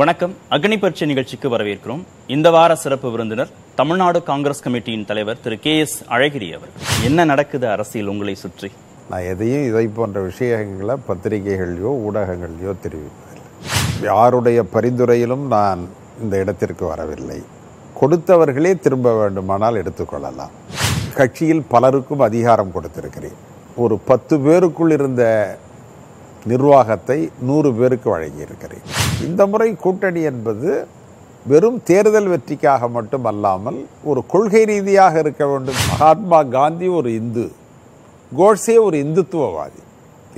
[0.00, 2.02] வணக்கம் அக்னி பரீட்சை நிகழ்ச்சிக்கு வரவேற்கிறோம்
[2.26, 6.70] இந்த வார சிறப்பு விருந்தினர் தமிழ்நாடு காங்கிரஸ் கமிட்டியின் தலைவர் திரு கே எஸ் அழகிரி அவர்
[7.04, 8.68] என்ன நடக்குது அரசியல் உங்களை சுற்றி
[9.10, 14.06] நான் எதையும் இதை போன்ற விஷயங்களை பத்திரிகைகளையோ ஊடகங்களையோ தெரிவிப்பதில்லை
[14.06, 15.82] யாருடைய பரிந்துரையிலும் நான்
[16.22, 17.40] இந்த இடத்திற்கு வரவில்லை
[17.96, 20.54] கொடுத்தவர்களே திரும்ப வேண்டுமானால் எடுத்துக்கொள்ளலாம்
[21.14, 23.38] கட்சியில் பலருக்கும் அதிகாரம் கொடுத்திருக்கிறேன்
[23.76, 25.24] ஒரு பத்து பேருக்குள் இருந்த
[26.46, 27.18] நிர்வாகத்தை
[27.40, 28.84] நூறு பேருக்கு வழங்கியிருக்கிறேன்
[29.20, 30.70] இந்த முறை கூட்டணி என்பது
[31.46, 33.78] வெறும் தேர்தல் வெற்றிக்காக மட்டும் அல்லாமல்
[34.04, 37.46] ஒரு கொள்கை ரீதியாக இருக்க வேண்டும் மகாத்மா காந்தி ஒரு இந்து
[38.32, 39.80] கோட்ஸே ஒரு இந்துத்துவவாதி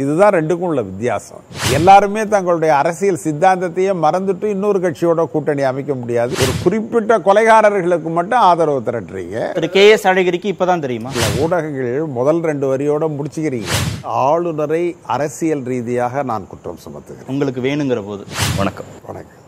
[0.00, 1.42] இதுதான் ரெண்டுக்கும் உள்ள வித்தியாசம்
[1.77, 8.80] எல்லாருமே தங்களுடைய அரசியல் சித்தாந்தத்தையே மறந்துட்டு இன்னொரு கட்சியோட கூட்டணி அமைக்க முடியாது ஒரு குறிப்பிட்ட கொலைகாரர்களுக்கு மட்டும் ஆதரவு
[8.86, 11.12] திரட்டுறீங்க கே எஸ் அழகிரிக்கு இப்பதான் தெரியுமா
[11.42, 13.74] ஊடகங்கள் முதல் ரெண்டு வரியோட முடிச்சுக்கிறீங்க
[14.22, 14.83] ஆளுநரை
[15.08, 18.25] அரசியல் ரீதியாக நான் குற்றம் சுமத்துகிறேன் உங்களுக்கு வேணுங்கிற போது
[18.58, 19.38] வணக்கம் வணக்கம்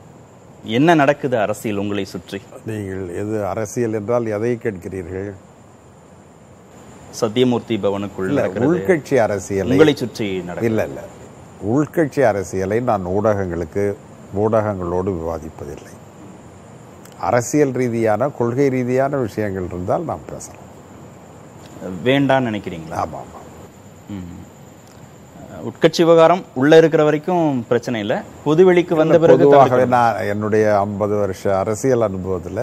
[0.72, 2.38] என்ன நடக்குது அரசியல் உங்களை சுற்றி
[2.66, 5.28] நீங்கள் எது அரசியல் என்றால் எதை கேட்கிறீர்கள்
[7.20, 10.28] சத்தியமூர்த்தி பவனுக்குள்ள உள்கட்சி அரசியல் உங்களை சுற்றி
[10.68, 11.02] இல்ல இல்ல
[11.72, 13.84] உள்கட்சி அரசியலை நான் ஊடகங்களுக்கு
[14.36, 15.94] ஊடகங்களோடு விவாதிப்பதில்லை
[17.28, 20.62] அரசியல் ரீதியான கொள்கை ரீதியான விஷயங்கள் இருந்தால் நாம் பேசலாம்
[22.04, 23.40] வேண்டாம் நினைக்கிறீங்களா ஆமா ஆமா
[25.68, 32.06] உட்கட்சி விவகாரம் உள்ள இருக்கிற வரைக்கும் பிரச்சனை இல்லை பொதுவெளிக்கு வந்த பிறகு நான் என்னுடைய ஐம்பது வருஷ அரசியல்
[32.06, 32.63] அனுபவத்தில்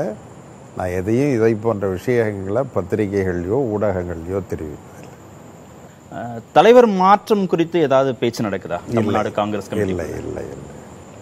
[0.77, 4.89] நான் எதையும் இதை போன்ற விஷயங்களை பத்திரிகைகள்லையோ ஊடகங்கள்லையோ தெரிவிப்பதில்லை
[6.53, 10.66] தலைவர் மாற்றம் குறித்து ஏதாவது பேச்சு நடக்குதா தமிழ்நாடு காங்கிரஸ் இல்லை இல்லை இல்லை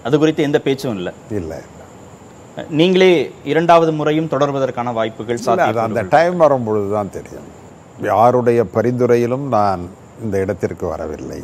[0.03, 1.59] அது குறித்து எந்த பேச்சும் இல்லை இல்லை
[2.71, 3.11] நீங்களே
[3.43, 7.47] இரண்டாவது முறையும் தொடர்வதற்கான வாய்ப்புகள் அது அந்த டைம் வரும்பொழுது தான் தெரியும்
[8.07, 9.81] யாருடைய பரிந்துரையிலும் நான்
[10.23, 11.41] இந்த இடத்திற்கு வரவில்லை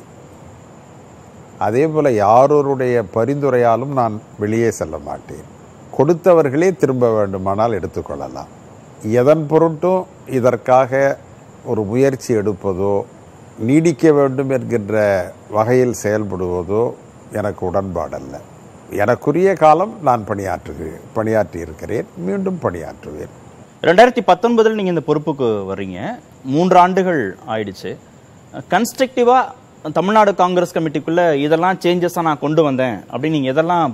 [1.60, 5.46] அதே போல் யாரோருடைய பரிந்துரையாலும் நான் வெளியே செல்ல மாட்டேன்
[5.96, 8.52] கொடுத்தவர்களே திரும்ப வேண்டுமானால் எடுத்துக்கொள்ளலாம்
[9.14, 10.02] எதன் பொருட்டும்
[10.30, 10.92] இதற்காக
[11.66, 12.96] ஒரு முயற்சி எடுப்பதோ
[13.60, 14.96] நீடிக்க வேண்டும் என்கின்ற
[15.50, 16.84] வகையில் செயல்படுவதோ
[17.32, 18.36] எனக்கு உடன்பாடல்ல
[19.02, 23.34] எனக்குரிய காலம் நான் பணியாற்றுகிறேன் பணியாற்றி இருக்கிறேன் மீண்டும் பணியாற்றுவேன்
[23.84, 26.00] ரெண்டாயிரத்தி பத்தொன்பதில் நீங்கள் இந்த பொறுப்புக்கு வர்றீங்க
[26.46, 27.22] மூன்று ஆண்டுகள்
[27.48, 27.92] ஆயிடுச்சு
[28.72, 33.92] கன்ஸ்ட்ரக்டிவாக தமிழ்நாடு காங்கிரஸ் கமிட்டிக்குள்ளே இதெல்லாம் சேஞ்சஸாக நான் கொண்டு வந்தேன் அப்படின்னு நீங்கள் எதெல்லாம்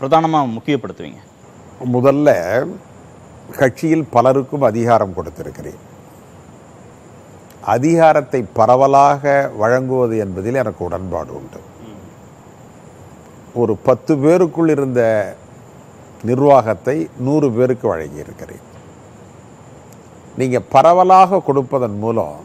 [0.00, 1.20] பிரதானமாக முக்கியப்படுத்துவீங்க
[1.94, 2.28] முதல்ல
[3.56, 5.80] கட்சியில் பலருக்கும் அதிகாரம் கொடுத்திருக்கிறேன்
[7.66, 9.32] அதிகாரத்தை பரவலாக
[9.58, 11.60] வழங்குவது என்பதில் எனக்கு உடன்பாடு உண்டு
[13.54, 15.02] ஒரு பத்து பேருக்குள் இருந்த
[16.24, 16.96] நிர்வாகத்தை
[17.18, 18.64] நூறு பேருக்கு வழங்கியிருக்கிறேன்
[20.36, 22.36] நீங்கள் பரவலாக கொடுப்பதன் மூலம்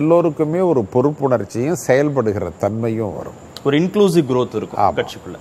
[0.00, 5.38] எல்லோருக்குமே ஒரு பொறுப்புணர்ச்சியும் செயல்படுகிற தன்மையும் வரும் ஒரு இன்க்ளூசிவ் குரோத் இருக்கும் கட்சிக்குள்ள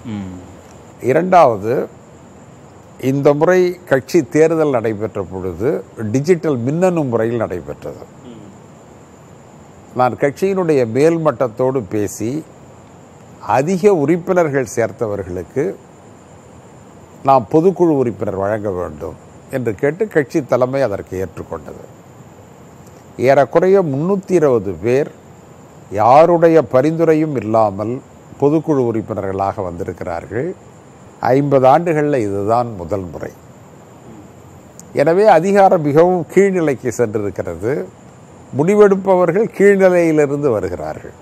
[1.03, 1.73] இரண்டாவது
[3.01, 3.59] இந்த முறை
[3.85, 5.69] கட்சி தேர்தல் நடைபெற்ற பொழுது
[6.11, 8.03] டிஜிட்டல் மின்னணு முறையில் நடைபெற்றது
[9.95, 12.31] நான் கட்சியினுடைய மேல்மட்டத்தோடு பேசி
[13.49, 15.65] அதிக உறுப்பினர்கள் சேர்த்தவர்களுக்கு
[17.23, 19.17] நாம் பொதுக்குழு உறுப்பினர் வழங்க வேண்டும்
[19.51, 21.83] என்று கேட்டு கட்சி தலைமை அதற்கு ஏற்றுக்கொண்டது
[23.23, 25.09] ஏறக்குறைய முன்னூற்றி இருபது பேர்
[25.91, 27.93] யாருடைய பரிந்துரையும் இல்லாமல்
[28.39, 30.47] பொதுக்குழு உறுப்பினர்களாக வந்திருக்கிறார்கள்
[31.31, 33.31] ஐம்பது ஆண்டுகளில் இதுதான் முதல் முறை
[34.93, 37.73] எனவே அதிகாரம் மிகவும் கீழ்நிலைக்கு சென்றிருக்கிறது
[38.53, 41.15] முடிவெடுப்பவர்கள் கீழ்நிலையிலிருந்து வருகிறார்கள்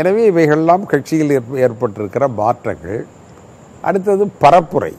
[0.00, 1.32] எனவே இவைகள்லாம் கட்சியில்
[1.58, 3.00] ஏற்பட்டிருக்கிற மாற்றங்கள்
[3.84, 4.92] அடுத்தது பரப்புரை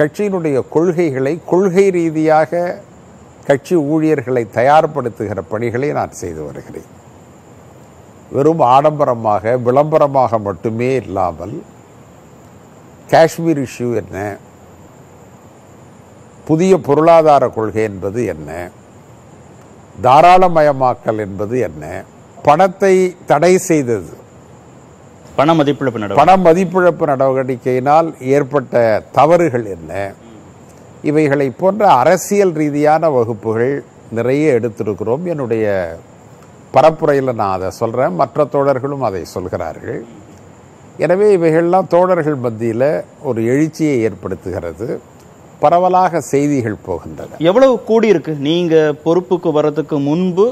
[0.00, 2.60] கட்சியினுடைய கொள்கைகளை கொள்கை ரீதியாக
[3.46, 6.88] கட்சி ஊழியர்களை தயார்படுத்துகிற பணிகளை நான் செய்து வருகிறேன்
[8.32, 11.54] வெறும் ஆடம்பரமாக விளம்பரமாக மட்டுமே இல்லாமல்
[13.08, 14.18] காஷ்மீர் இஷ்யூ என்ன
[16.46, 18.50] புதிய பொருளாதார கொள்கை என்பது என்ன
[19.98, 21.84] தாராளமயமாக்கல் என்பது என்ன
[22.44, 22.94] பணத்தை
[23.26, 24.14] தடை செய்தது
[25.36, 28.82] பண மதிப்பிழப்பு பண மதிப்பிழப்பு நடவடிக்கையினால் ஏற்பட்ட
[29.12, 29.92] தவறுகள் என்ன
[31.02, 33.74] இவைகளை போன்ற அரசியல் ரீதியான வகுப்புகள்
[34.12, 35.66] நிறைய எடுத்திருக்கிறோம் என்னுடைய
[36.74, 40.00] பரப்புரையில் நான் அதை சொல்கிறேன் மற்ற தோழர்களும் அதை சொல்கிறார்கள்
[40.98, 42.90] எனவே இவைகள்லாம் தோழர்கள் மத்தியில்
[43.22, 44.86] ஒரு எழுச்சியை ஏற்படுத்துகிறது
[45.60, 50.46] பரவலாக செய்திகள் போகின்றன எவ்வளவு கூடியிருக்கு நீங்கள் பொறுப்புக்கு வர்றதுக்கு முன்பு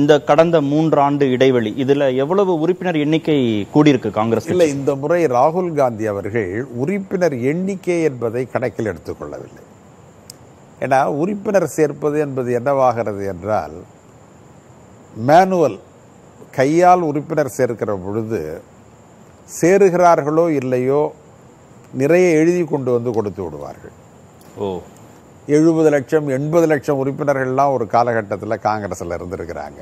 [0.00, 3.36] இந்த கடந்த மூன்றாண்டு இடைவெளி இதில் எவ்வளவு உறுப்பினர் எண்ணிக்கை
[3.74, 6.50] கூடியிருக்கு காங்கிரஸ் இல்லை இந்த முறை ராகுல் காந்தி அவர்கள்
[6.76, 9.64] உறுப்பினர் எண்ணிக்கை என்பதை கணக்கில் எடுத்துக்கொள்ளவில்லை
[10.80, 13.76] ஏன்னா உறுப்பினர் சேர்ப்பது என்பது என்னவாகிறது என்றால்
[15.22, 15.78] மேனுவல்
[16.50, 18.40] கையால் உறுப்பினர் சேர்க்கிற பொழுது
[19.48, 21.02] சேருகிறார்களோ இல்லையோ
[21.92, 23.94] நிறைய எழுதி கொண்டு வந்து கொடுத்து விடுவார்கள்
[24.58, 24.68] ஓ
[25.48, 29.80] எழுபது லட்சம் எண்பது லட்சம் உறுப்பினர்கள்லாம் ஒரு காலகட்டத்தில் காங்கிரஸில் இருந்திருக்கிறாங்க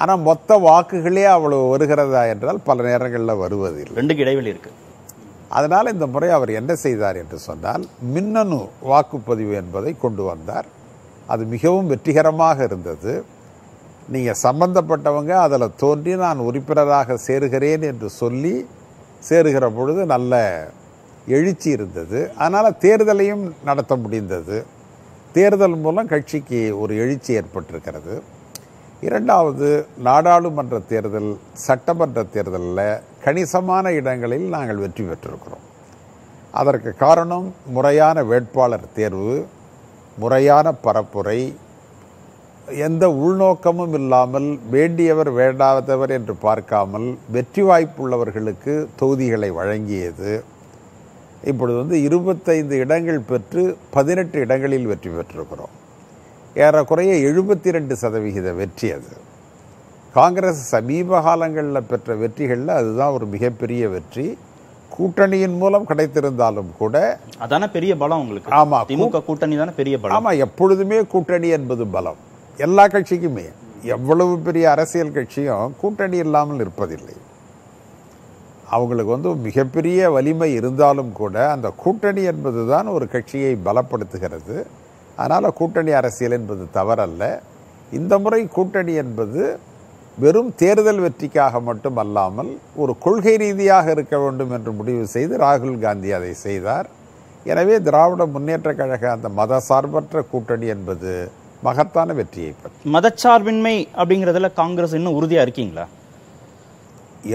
[0.00, 4.82] ஆனால் மொத்த வாக்குகளே அவ்வளோ வருகிறதா என்றால் பல நேரங்களில் வருவது இல்லை ரெண்டுக்கு இடைவெளி இருக்குது
[5.48, 8.60] அதனால் இந்த முறை அவர் என்ன செய்தார் என்று சொன்னால் மின்னணு
[8.82, 10.68] வாக்குப்பதிவு என்பதை கொண்டு வந்தார்
[11.28, 13.12] அது மிகவும் வெற்றிகரமாக இருந்தது
[14.08, 18.54] நீங்கள் சம்பந்தப்பட்டவங்க அதில் தோன்றி நான் உறுப்பினராக சேருகிறேன் என்று சொல்லி
[19.22, 20.34] சேருகிற பொழுது நல்ல
[21.28, 24.58] எழுச்சி இருந்தது அதனால் தேர்தலையும் நடத்த முடிந்தது
[25.34, 28.14] தேர்தல் மூலம் கட்சிக்கு ஒரு எழுச்சி ஏற்பட்டிருக்கிறது
[29.02, 29.68] இரண்டாவது
[29.98, 31.30] நாடாளுமன்ற தேர்தல்
[31.64, 32.84] சட்டமன்ற தேர்தலில்
[33.24, 35.64] கணிசமான இடங்களில் நாங்கள் வெற்றி பெற்றிருக்கிறோம்
[36.54, 39.36] அதற்கு காரணம் முறையான வேட்பாளர் தேர்வு
[40.18, 41.40] முறையான பரப்புரை
[42.68, 50.32] எந்த உள்நோக்கமும் இல்லாமல் வேண்டியவர் வேண்டாதவர் என்று பார்க்காமல் வெற்றி வாய்ப்புள்ளவர்களுக்கு தொகுதிகளை வழங்கியது
[51.42, 53.62] இப்பொழுது வந்து இருபத்தைந்து இடங்கள் பெற்று
[53.90, 55.74] பதினெட்டு இடங்களில் வெற்றி பெற்றிருக்கிறோம்
[56.56, 59.14] ஏறக்குறைய எழுபத்தி ரெண்டு சதவிகித வெற்றி அது
[60.14, 64.26] காங்கிரஸ் சமீப காலங்களில் பெற்ற வெற்றிகளில் அதுதான் ஒரு மிகப்பெரிய வெற்றி
[64.90, 66.96] கூட்டணியின் மூலம் கிடைத்திருந்தாலும் கூட
[67.38, 72.20] அதான பெரிய பலம் உங்களுக்கு ஆமா திமுக கூட்டணி தானே பெரிய பலம் ஆமா எப்பொழுதுமே கூட்டணி என்பது பலம்
[72.58, 73.46] எல்லா கட்சிக்குமே
[73.94, 77.16] எவ்வளவு பெரிய அரசியல் கட்சியும் கூட்டணி இல்லாமல் இருப்பதில்லை
[78.70, 84.56] அவங்களுக்கு வந்து மிகப்பெரிய வலிமை இருந்தாலும் கூட அந்த கூட்டணி என்பது தான் ஒரு கட்சியை பலப்படுத்துகிறது
[85.18, 87.24] அதனால் கூட்டணி அரசியல் என்பது தவறல்ல
[87.92, 89.42] இந்த முறை கூட்டணி என்பது
[90.18, 92.50] வெறும் தேர்தல் வெற்றிக்காக மட்டும் அல்லாமல்
[92.76, 96.86] ஒரு கொள்கை ரீதியாக இருக்க வேண்டும் என்று முடிவு செய்து ராகுல் காந்தி அதை செய்தார்
[97.46, 101.12] எனவே திராவிட முன்னேற்ற கழக அந்த மத சார்பற்ற கூட்டணி என்பது
[101.62, 105.84] மகத்தான வெற்றியை பற்றி மதச்சார்பின்மை அப்படிங்கிறதுல காங்கிரஸ் இன்னும் உறுதியாக இருக்கீங்களா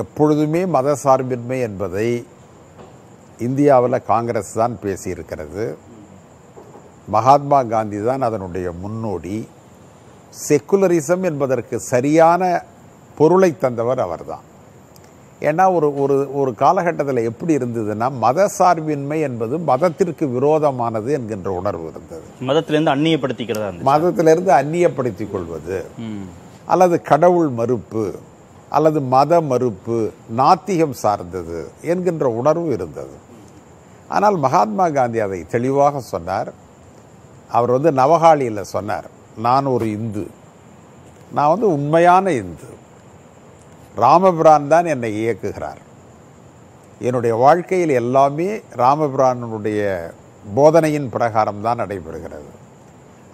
[0.00, 2.09] எப்பொழுதுமே மத சார்பின்மை என்பதை
[3.39, 5.65] இந்தியாவில் காங்கிரஸ் தான் பேசியிருக்கிறது
[7.07, 9.37] மகாத்மா காந்தி தான் அதனுடைய முன்னோடி
[10.41, 12.41] செக்குலரிசம் என்பதற்கு சரியான
[13.17, 14.45] பொருளை தந்தவர் அவர்தான்
[15.41, 22.27] ஏன்னா ஒரு ஒரு ஒரு காலகட்டத்தில் எப்படி இருந்ததுன்னா மத சார்பின்மை என்பது மதத்திற்கு விரோதமானது என்கின்ற உணர்வு இருந்தது
[22.49, 25.79] மதத்திலிருந்து அந்நியப்படுத்திக்கிறது மதத்திலிருந்து அந்நியப்படுத்திக் கொள்வது
[26.67, 28.05] அல்லது கடவுள் மறுப்பு
[28.71, 29.97] அல்லது மத மறுப்பு
[30.35, 31.61] நாத்திகம் சார்ந்தது
[31.85, 33.15] என்கின்ற உணர்வு இருந்தது
[34.09, 36.51] ஆனால் மகாத்மா காந்தி அதை தெளிவாக சொன்னார்
[37.49, 39.07] அவர் வந்து நவகாளியில் சொன்னார்
[39.39, 40.23] நான் ஒரு இந்து
[41.33, 42.69] நான் வந்து உண்மையான இந்து
[43.97, 45.81] ராமபிரான் தான் என்னை இயக்குகிறார்
[47.01, 48.49] என்னுடைய வாழ்க்கையில் எல்லாமே
[48.81, 49.81] ராமபிரானுடைய
[50.51, 52.51] போதனையின் பிரகாரம் தான் நடைபெறுகிறது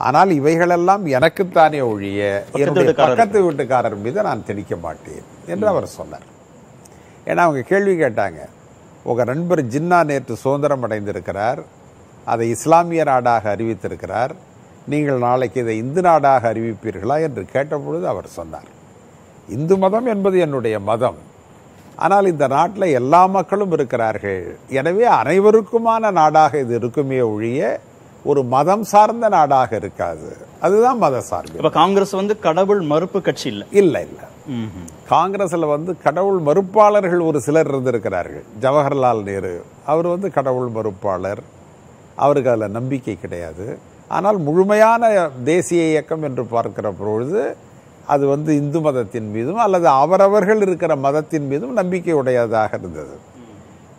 [0.00, 2.21] ஆனால் இவைகளெல்லாம் எனக்குத்தானே ஒழிய
[2.56, 6.27] என்னுடைய பக்கத்து வீட்டுக்காரர் மீது நான் திணிக்க மாட்டேன் என்று அவர் சொன்னார்
[7.27, 8.42] ஏன்னா அவங்க கேள்வி கேட்டாங்க
[9.06, 11.62] உங்கள் நண்பர் ஜின்னா நேற்று சுதந்திரம் அடைந்திருக்கிறார்
[12.27, 14.33] அதை இஸ்லாமிய நாடாக அறிவித்திருக்கிறார்
[14.88, 18.69] நீங்கள் நாளைக்கு இதை இந்து நாடாக அறிவிப்பீர்களா என்று கேட்டபொழுது அவர் சொன்னார்
[19.48, 21.19] இந்து மதம் என்பது என்னுடைய மதம்
[21.98, 24.42] ஆனால் இந்த நாட்டில் எல்லா மக்களும் இருக்கிறார்கள்
[24.74, 27.62] எனவே அனைவருக்குமான நாடாக இது இருக்குமே ஒழிய
[28.25, 30.30] ஒரு மதம் சார்ந்த நாடாக இருக்காது
[30.62, 34.26] அதுதான் மத சார்பு இப்போ காங்கிரஸ் வந்து கடவுள் மறுப்பு கட்சி இல்லை இல்லை இல்லை
[35.09, 39.54] காங்கிரஸில் வந்து கடவுள் மறுப்பாளர்கள் ஒரு சிலர் இருந்திருக்கிறார்கள் ஜவஹர்லால் நேரு
[39.85, 41.42] அவர் வந்து கடவுள் மறுப்பாளர்
[42.18, 43.66] அவருக்கு அதில் நம்பிக்கை கிடையாது
[44.11, 45.02] ஆனால் முழுமையான
[45.44, 47.42] தேசிய இயக்கம் என்று பார்க்கிற பொழுது
[48.07, 53.16] அது வந்து இந்து மதத்தின் மீதும் அல்லது அவரவர்கள் இருக்கிற மதத்தின் மீதும் நம்பிக்கை உடையதாக இருந்தது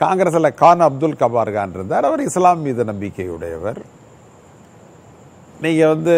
[0.01, 3.81] காங்கிரஸில் கான் அப்துல் கபார் கான் இருந்தார் அவர் இஸ்லாம் மீது நம்பிக்கை உடையவர்
[5.61, 6.15] நீங்க வந்து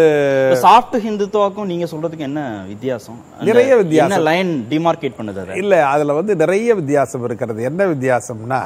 [0.65, 2.41] சாஃப்ட் ஹிந்துத்துவாக்கும் நீங்க சொல்றதுக்கு என்ன
[2.69, 3.21] வித்தியாசம்
[3.49, 8.61] நிறைய வித்தியாசம் லைன் டிமார்க்கேட் பண்ணுது இல்ல அதுல வந்து நிறைய வித்தியாசம் இருக்கிறது என்ன வித்தியாசம்னா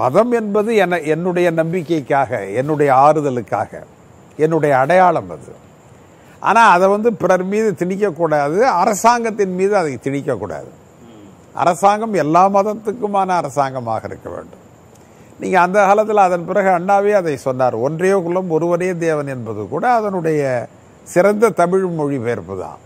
[0.00, 3.72] மதம் என்பது என்ன என்னுடைய நம்பிக்கைக்காக என்னுடைய ஆறுதலுக்காக
[4.38, 5.52] என்னுடைய அடையாளம் அது
[6.42, 10.70] ஆனால் அதை வந்து பிறர் மீது திணிக்கக்கூடாது அரசாங்கத்தின் மீது அதை திணிக்கக்கூடாது
[11.54, 14.60] அரசாங்கம் எல்லா மதத்துக்குமான அரசாங்கமாக இருக்க வேண்டும்
[15.40, 20.40] நீங்கள் அந்த காலத்தில் அதன் பிறகு அண்ணாவே அதை சொன்னார் ஒன்றே குலம் ஒருவரே தேவன் என்பது கூட அதனுடைய
[21.06, 22.80] சிறந்த தமிழ் மொழிபெயர்ப்பு தான்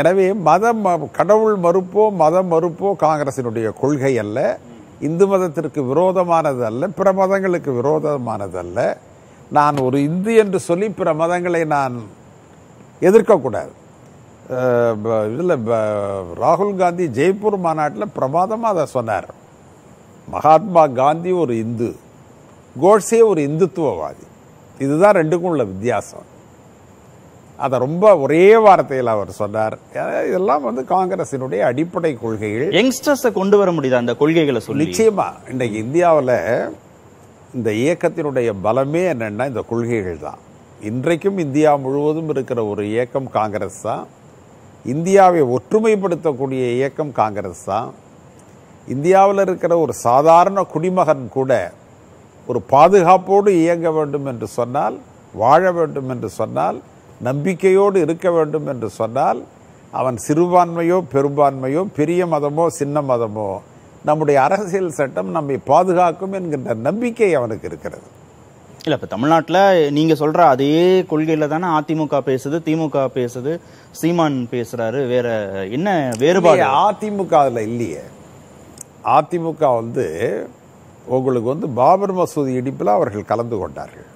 [0.00, 0.82] எனவே மதம்
[1.18, 4.38] கடவுள் மறுப்போ மதம் மறுப்போ காங்கிரசினுடைய கொள்கை அல்ல
[5.00, 8.80] இந்து மதத்திற்கு விரோதமானது அல்ல பிற மதங்களுக்கு விரோதமானது அல்ல
[9.54, 11.96] நான் ஒரு இந்து என்று சொல்லி பிற மதங்களை நான்
[13.02, 13.72] எதிர்க்கக்கூடாது
[15.32, 15.54] இதில்
[16.40, 19.28] ராகுல் காந்தி ஜெய்ப்பூர் மாநாட்டில் பிரமாதமாக அதை சொன்னார்
[20.28, 21.88] மகாத்மா காந்தி ஒரு இந்து
[22.76, 24.24] கோட்ஸே ஒரு இந்துத்துவவாதி
[24.80, 26.28] இதுதான் ரெண்டுக்கும் உள்ள வித்தியாசம்
[27.58, 29.74] அதை ரொம்ப ஒரே வார்த்தையில் அவர் சொன்னார்
[30.28, 36.34] இதெல்லாம் வந்து காங்கிரசினுடைய அடிப்படை கொள்கைகள் யங்ஸ்டர்ஸை கொண்டு வர முடியுது அந்த கொள்கைகளை சொல்லி நிச்சயமா இன்றைக்கு இந்தியாவில்
[37.54, 40.40] இந்த இயக்கத்தினுடைய பலமே என்னென்னா இந்த கொள்கைகள் தான்
[40.80, 44.04] இன்றைக்கும் இந்தியா முழுவதும் இருக்கிற ஒரு இயக்கம் காங்கிரஸ் தான்
[44.84, 47.88] இந்தியாவை ஒற்றுமைப்படுத்தக்கூடிய இயக்கம் காங்கிரஸ் தான்
[48.88, 51.52] இந்தியாவில் இருக்கிற ஒரு சாதாரண குடிமகன் கூட
[52.46, 54.96] ஒரு பாதுகாப்போடு இயங்க வேண்டும் என்று சொன்னால்
[55.34, 56.78] வாழ வேண்டும் என்று சொன்னால்
[57.20, 59.40] நம்பிக்கையோடு இருக்க வேண்டும் என்று சொன்னால்
[59.92, 63.48] அவன் சிறுபான்மையோ பெரும்பான்மையோ பெரிய மதமோ சின்ன மதமோ
[64.04, 68.06] நம்முடைய அரசியல் சட்டம் நம்மை பாதுகாக்கும் என்கின்ற நம்பிக்கை அவனுக்கு இருக்கிறது
[68.78, 69.62] இல்லை இப்போ தமிழ்நாட்டில்
[69.90, 70.72] நீங்கள் சொல்கிற அதே
[71.10, 73.52] கொள்கையில் தானே அதிமுக பேசுது திமுக பேசுது
[74.00, 75.28] சீமான் பேசுகிறாரு வேற
[75.70, 75.88] என்ன
[76.18, 78.02] வேறுபாடு அதிமுக அதில் இல்லையே
[79.14, 80.06] அதிமுக வந்து
[81.08, 84.10] உங்களுக்கு வந்து பாபர் மசூதி இடிப்பில் அவர்கள் கலந்து கொண்டார்கள்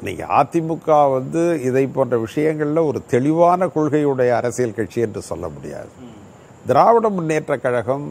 [0.00, 5.92] இன்னைக்கு அதிமுக வந்து இதை போன்ற விஷயங்களில் ஒரு தெளிவான கொள்கையுடைய அரசியல் கட்சி என்று சொல்ல முடியாது
[6.68, 8.06] திராவிட முன்னேற்ற கழகம்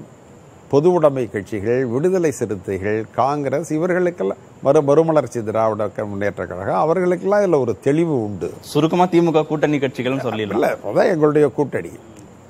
[0.71, 8.15] பொதுவுடைமை கட்சிகள் விடுதலை சிறுத்தைகள் காங்கிரஸ் இவர்களுக்கெல்லாம் மறு மறுமலர்ச்சி திராவிட முன்னேற்ற கழகம் அவர்களுக்கெல்லாம் இதில் ஒரு தெளிவு
[8.23, 11.93] உண்டு சுருக்கமாக திமுக கூட்டணி கட்சிகளும் சொல்லல அதான் எங்களுடைய கூட்டணி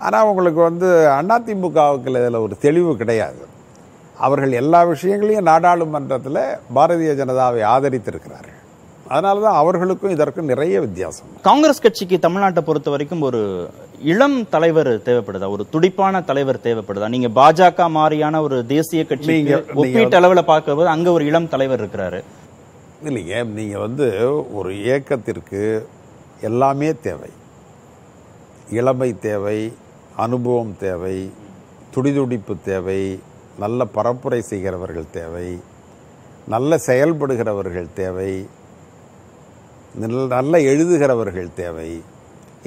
[0.00, 3.44] ஆனால் உங்களுக்கு வந்து அதிமுகவுக்கு இதில் ஒரு தெளிவு கிடையாது
[4.18, 6.44] அவர்கள் எல்லா விஷயங்களையும் நாடாளுமன்றத்தில்
[6.76, 8.57] பாரதிய ஜனதாவை ஆதரித்திருக்கிறார்கள்
[9.10, 13.42] அதனால தான் அவர்களுக்கும் இதற்கும் நிறைய வித்தியாசம் காங்கிரஸ் கட்சிக்கு தமிழ்நாட்டை பொறுத்த வரைக்கும் ஒரு
[14.06, 19.38] இளம் தலைவர் தேவைப்படுதா ஒரு துடிப்பான தலைவர் தேவைப்படுதா நீங்க பாஜக மாதிரியான ஒரு தேசிய கட்சி
[19.76, 22.20] ஒப்பீட்டு அளவில் பார்க்கும்போது அங்க ஒரு இளம் தலைவர் இருக்கிறாரு
[23.02, 24.08] இல்லைங்க நீங்கள் வந்து
[24.52, 25.64] ஒரு இயக்கத்திற்கு
[26.42, 27.32] எல்லாமே தேவை
[28.72, 29.60] இளமை தேவை
[30.18, 31.18] அனுபவம் தேவை
[31.94, 33.02] துடிதுடிப்பு தேவை
[33.60, 35.48] நல்ல பரப்புரை செய்கிறவர்கள் தேவை
[36.48, 38.32] நல்ல செயல்படுகிறவர்கள் தேவை
[40.00, 41.90] நல்ல எழுதுகிறவர்கள் தேவை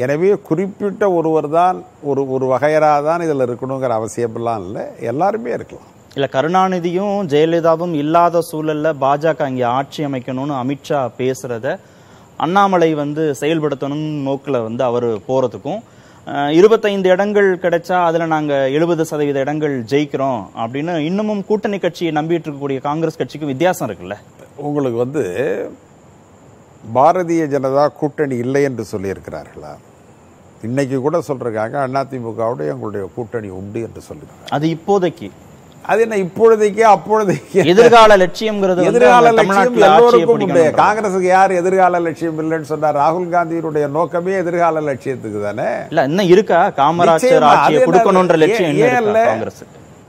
[0.00, 1.76] எனவே குறிப்பிட்ட ஒருவர் தான்
[2.02, 8.98] ஒரு ஒரு வகையராக தான் இதில் இருக்கணுங்கிற அவசியமெல்லாம் இல்லை எல்லாருமே இருக்கலாம் இல்லை கருணாநிதியும் ஜெயலலிதாவும் இல்லாத சூழலில்
[9.02, 11.76] பாஜக இங்கே ஆட்சி அமைக்கணும்னு அமித்ஷா பேசுகிறத
[12.40, 15.80] அண்ணாமலை வந்து செயல்படுத்தணும் நோக்கில் வந்து அவர் போகிறதுக்கும்
[16.54, 22.80] இருபத்தைந்து இடங்கள் கிடைச்சா அதில் நாங்கள் எழுபது சதவீத இடங்கள் ஜெயிக்கிறோம் அப்படின்னு இன்னமும் கூட்டணி கட்சியை நம்பிட்டு இருக்கக்கூடிய
[22.80, 24.18] காங்கிரஸ் கட்சிக்கு வித்தியாசம் இருக்குல்ல
[24.62, 25.24] உங்களுக்கு வந்து
[26.84, 29.72] பாரதிய ஜனதா கூட்டணி இல்லை என்று சொல்லியிருக்கிறார்களா
[30.62, 35.28] இன்னைக்கு கூட சொல்றாங்க அதிமுகவுடைய எங்களுடைய கூட்டணி உண்டு என்று சொல்லியிருக்காங்க அது இப்போதைக்கு
[35.84, 38.58] அது என்ன இப்பொழுதைக்கு அப்பொழுதைக்கு எதிர்கால லட்சியம்
[38.90, 45.40] எதிர்கால லட்சியம் எல்லோருக்கும் உண்டு காங்கிரசுக்கு யார் எதிர்கால லட்சியம் இல்லைன்னு சொன்னார் ராகுல் காந்தியினுடைய நோக்கமே எதிர்கால லட்சியத்துக்கு
[45.40, 49.22] தானே இல்ல இன்னும் இருக்கா காமராஜர் ஆட்சியை கொடுக்கணும்ன்ற லட்சியம் இல்ல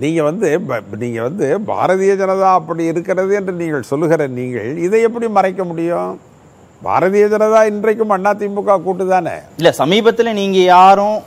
[0.00, 0.50] நீங்க வந்து
[1.01, 6.12] நீங்க வந்து பாரதிய ஜனதா அப்படி இருக்கிறது என்று நீங்கள் சொல்லுகிற நீங்கள் இதை எப்படி மறைக்க முடியும்
[6.82, 11.18] பாரதிய ஜனதா இன்றைக்கும் அண்ணா திமுக கூட்டுதானே இல்ல சமீபத்துல நீங்க யாரும்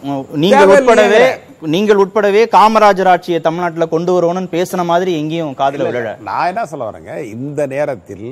[0.37, 1.21] நீங்கள் உட்படவே
[1.75, 6.89] நீங்கள் உட்படவே காமராஜர் ஆட்சியை தமிழ்நாட்டில் கொண்டு வருவோம்னு பேசின மாதிரி எங்கேயும் காதல விழ நான் என்ன சொல்ல
[6.89, 8.27] வரேங்க இந்த நேரத்தில்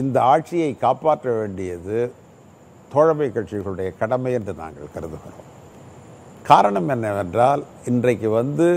[0.00, 1.98] இந்த ஆட்சியை காப்பாற்ற வேண்டியது
[2.92, 5.50] தோழமை கட்சிகளுடைய கடமை என்று நாங்கள் கருதுகிறோம்
[6.44, 8.66] காரணம் என்னவென்றால் இன்றைக்கு வந்து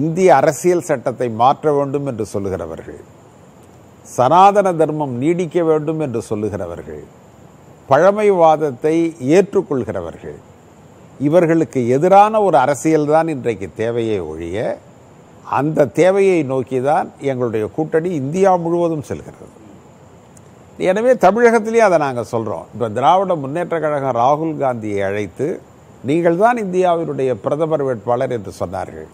[0.00, 3.00] இந்திய அரசியல் சட்டத்தை மாற்ற வேண்டும் என்று சொல்லுகிறவர்கள்
[4.08, 7.02] சனாதன தர்மம் நீடிக்க வேண்டும் என்று சொல்லுகிறவர்கள்
[7.88, 8.96] பழமைவாதத்தை
[9.36, 10.38] ஏற்றுக்கொள்கிறவர்கள்
[11.20, 14.58] இவர்களுக்கு எதிரான ஒரு அரசியல்தான் இன்றைக்கு தேவையை ஒழிய
[15.52, 19.48] அந்த தேவையை நோக்கி தான் எங்களுடைய கூட்டணி இந்தியா முழுவதும் செல்கிறது
[20.78, 25.48] எனவே தமிழகத்திலேயே அதை நாங்கள் சொல்கிறோம் இப்போ திராவிட முன்னேற்ற கழகம் ராகுல் காந்தியை அழைத்து
[26.04, 29.08] நீங்கள் தான் இந்தியாவினுடைய பிரதமர் வேட்பாளர் என்று சொன்னார்கள்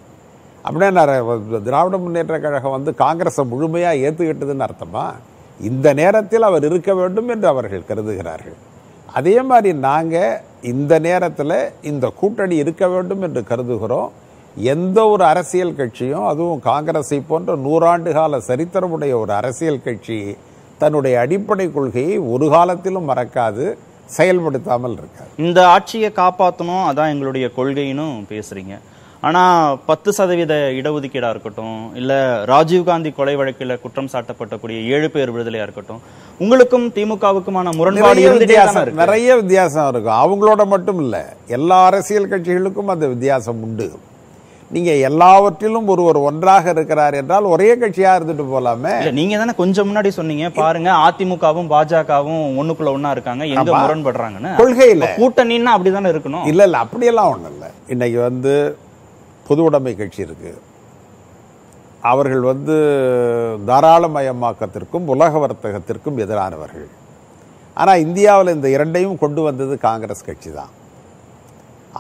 [0.69, 1.05] அப்படின்னா
[1.65, 5.05] திராவிட முன்னேற்ற கழகம் வந்து காங்கிரஸை முழுமையாக ஏற்றுக்கிட்டதுன்னு அர்த்தமா
[5.61, 8.59] இந்த நேரத்தில் அவர் இருக்க வேண்டும் என்று அவர்கள் கருதுகிறார்கள்
[9.15, 10.38] அதே மாதிரி நாங்கள்
[10.65, 11.59] இந்த நேரத்தில்
[11.83, 14.11] இந்த கூட்டணி இருக்க வேண்டும் என்று கருதுகிறோம்
[14.67, 20.19] எந்த ஒரு அரசியல் கட்சியும் அதுவும் காங்கிரஸை போன்ற நூறாண்டு கால சரித்திரமுடைய ஒரு அரசியல் கட்சி
[20.79, 23.67] தன்னுடைய அடிப்படை கொள்கையை ஒரு காலத்திலும் மறக்காது
[24.11, 28.77] செயல்படுத்தாமல் இருக்காது இந்த ஆட்சியை காப்பாற்றணும் அதான் எங்களுடைய கொள்கைன்னு பேசுகிறீங்க
[29.23, 32.19] ஆனால் பத்து சதவீத இடஒதுக்கீடாக இருக்கட்டும் இல்லை
[32.50, 36.03] ராஜீவ்காந்தி கொலை வழக்கில் குற்றம் சாட்டப்பட்டக்கூடிய ஏழு பேர் விடுதலையாக இருக்கட்டும்
[36.41, 41.25] உங்களுக்கும் திமுகவுக்குமான முரண்பாடு வித்தியாசம் நிறைய வித்தியாசம் இருக்கும் அவங்களோட மட்டும் இல்லை
[41.59, 43.88] எல்லா அரசியல் கட்சிகளுக்கும் அந்த வித்தியாசம் உண்டு
[44.71, 50.49] நீங்க எல்லாவற்றிலும் ஒருவர் ஒன்றாக இருக்கிறார் என்றால் ஒரே கட்சியா இருந்துட்டு போலாமே நீங்க தானே கொஞ்சம் முன்னாடி சொன்னீங்க
[50.57, 57.33] பாருங்க அதிமுகவும் பாஜகவும் ஒண்ணுக்குள்ள ஒன்னா இருக்காங்க எங்க முரண்படுறாங்கன்னு கொள்கையில் கூட்டணின்னா அப்படிதானே இருக்கணும் இல்ல இல்ல அப்படியெல்லாம்
[57.33, 58.55] ஒண்ணு இல்லை இன்னைக்கு வந்து
[59.49, 60.61] பொது உடைமை கட்சி இருக்குது
[62.03, 62.75] அவர்கள் வந்து
[63.69, 66.88] தாராளமயமாக்கத்திற்கும் உலக வர்த்தகத்திற்கும் எதிரானவர்கள்
[67.77, 70.73] ஆனால் இந்தியாவில் இந்த இரண்டையும் கொண்டு வந்தது காங்கிரஸ் கட்சி தான்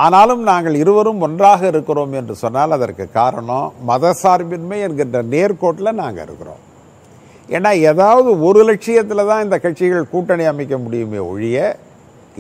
[0.00, 6.62] ஆனாலும் நாங்கள் இருவரும் ஒன்றாக இருக்கிறோம் என்று சொன்னால் அதற்கு காரணம் மத சார்பின்மை என்கின்ற நேர்கோட்டில் நாங்கள் இருக்கிறோம்
[7.48, 11.58] ஏன்னா ஏதாவது ஒரு லட்சியத்தில் தான் இந்த கட்சிகள் கூட்டணி அமைக்க முடியுமே ஒழிய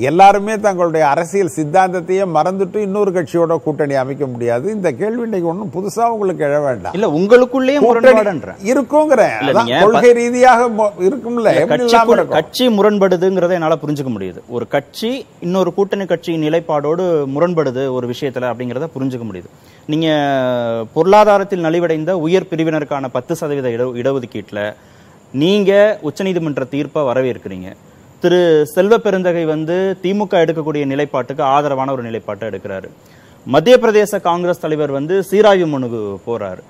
[0.00, 6.44] எல்லாருமே தங்களுடைய அரசியல் சித்தாந்தத்தையே மறந்துட்டு இன்னொரு கட்சியோட கூட்டணி அமைக்க முடியாது இந்த கேள்வி ஒன்றும் புதுசா உங்களுக்கு
[6.48, 7.74] எழ வேண்டாம் இல்ல உங்களுக்குள்ளே
[8.70, 9.22] இருக்குங்கிற
[9.82, 15.10] கொள்கை ரீதியாக இருக்கும்ல கட்சி முரண்படுதுங்கிறத என்னால புரிஞ்சுக்க முடியுது ஒரு கட்சி
[15.40, 19.50] இன்னொரு கூட்டணி கட்சியின் நிலைப்பாடோடு முரண்படுது ஒரு விஷயத்துல அப்படிங்கிறத புரிஞ்சுக்க முடியுது
[19.86, 20.08] நீங்க
[20.94, 24.64] பொருளாதாரத்தில் நலிவடைந்த உயர் பிரிவினருக்கான பத்து சதவீத இட இடஒதுக்கீட்டில்
[25.34, 25.72] நீங்க
[26.02, 27.70] உச்சநீதிமன்ற தீர்ப்பை வரவேற்கிறீங்க
[28.22, 28.38] திரு
[28.66, 32.88] செல்வ பெருந்தகை வந்து திமுக எடுக்கக்கூடிய நிலைப்பாட்டுக்கு ஆதரவான ஒரு நிலைப்பாட்டை எடுக்கிறாரு
[33.46, 36.62] மத்திய பிரதேச காங்கிரஸ் தலைவர் வந்து சீராய்வு மனுக்கு போறாரு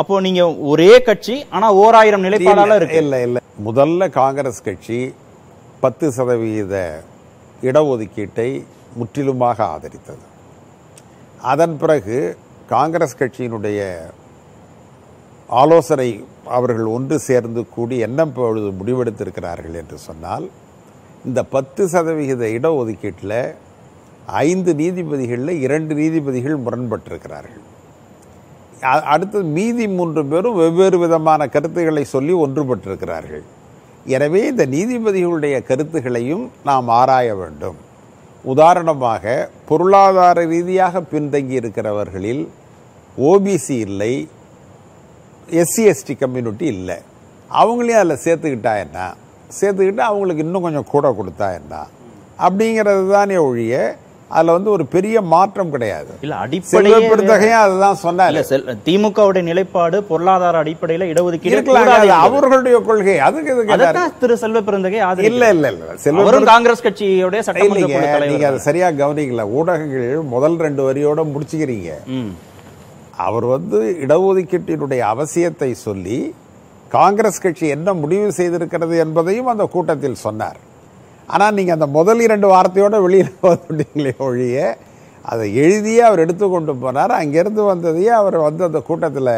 [0.00, 3.38] அப்போ நீங்க ஒரே கட்சி ஆனா ஓர் ஆயிரம் நிலைப்பாடாலும் இருக்கு இல்ல இல்ல
[3.62, 4.98] முதல்ல காங்கிரஸ் கட்சி
[5.80, 6.74] பத்து சதவீத
[7.62, 8.50] இடஒதுக்கீட்டை
[8.96, 10.24] முற்றிலுமாக ஆதரித்தது
[11.44, 12.16] அதன் பிறகு
[12.68, 13.80] காங்கிரஸ் கட்சியினுடைய
[15.48, 16.10] ஆலோசனை
[16.50, 20.46] அவர்கள் ஒன்று சேர்ந்து கூடி என்ன பொழுது முடிவெடுத்திருக்கிறார்கள் என்று சொன்னால்
[21.24, 23.38] இந்த பத்து சதவிகித இடஒதுக்கீட்டில்
[24.42, 27.64] ஐந்து நீதிபதிகளில் இரண்டு நீதிபதிகள் முரண்பட்டிருக்கிறார்கள்
[29.08, 33.44] அடுத்து மீதி மூன்று பேரும் வெவ்வேறு விதமான கருத்துக்களை சொல்லி ஒன்றுபட்டிருக்கிறார்கள்
[34.06, 37.78] எனவே இந்த நீதிபதிகளுடைய கருத்துக்களையும் நாம் ஆராய வேண்டும்
[38.44, 39.24] உதாரணமாக
[39.68, 42.42] பொருளாதார ரீதியாக பின்தங்கி இருக்கிறவர்களில்
[43.18, 44.12] ஓபிசி இல்லை
[45.54, 46.98] எஸ்சி எஸ்டி கம்யூனிட்டி இல்லை
[47.50, 48.98] அவங்களையும் அதில் சேர்த்துக்கிட்டா என்ன
[49.50, 51.74] சேர்த்துக்கிட்டு அவங்களுக்கு இன்னும் கொஞ்சம் கூட கொடுத்தா என்ன
[52.38, 53.76] அப்படிங்கிறது தானே ஒழிய
[54.30, 58.40] அதுல வந்து ஒரு பெரிய மாற்றம் கிடையாது இல்ல அடிப்படையே பெருந்தகையா அதுதான் சொன்னாரு
[58.86, 61.76] திமுகவுடைய நிலைப்பாடு பொருளாதார அடிப்படையில இடஒதுக்கீடு
[62.18, 65.00] அவர்களுடைய கொள்கை அதுக்கு இது திரு செல்வ பெருந்தகை
[65.30, 71.24] இல்ல இல்ல இல்ல செல்வரும் காங்கிரஸ் கட்சியுடைய சட்டமன்ற நீங்க அதை சரியா கவனிக்கல ஊடகங்கள் முதல் ரெண்டு வரியோட
[71.32, 71.92] முடிச்சுக்கிறீங்க
[73.22, 76.18] அவர் வந்து இடஒதுக்கீட்டினுடைய அவசியத்தை சொல்லி
[76.90, 80.58] காங்கிரஸ் கட்சி என்ன முடிவு செய்திருக்கிறது என்பதையும் அந்த கூட்டத்தில் சொன்னார்
[81.28, 84.58] ஆனால் நீங்கள் அந்த முதல் இரண்டு வார்த்தையோடு வெளியில் போகிறீங்களே ஒழிய
[85.24, 89.32] அதை எழுதியே அவர் எடுத்துக்கொண்டு போனார் அங்கேருந்து வந்ததையே அவர் வந்து அந்த கூட்டத்தில்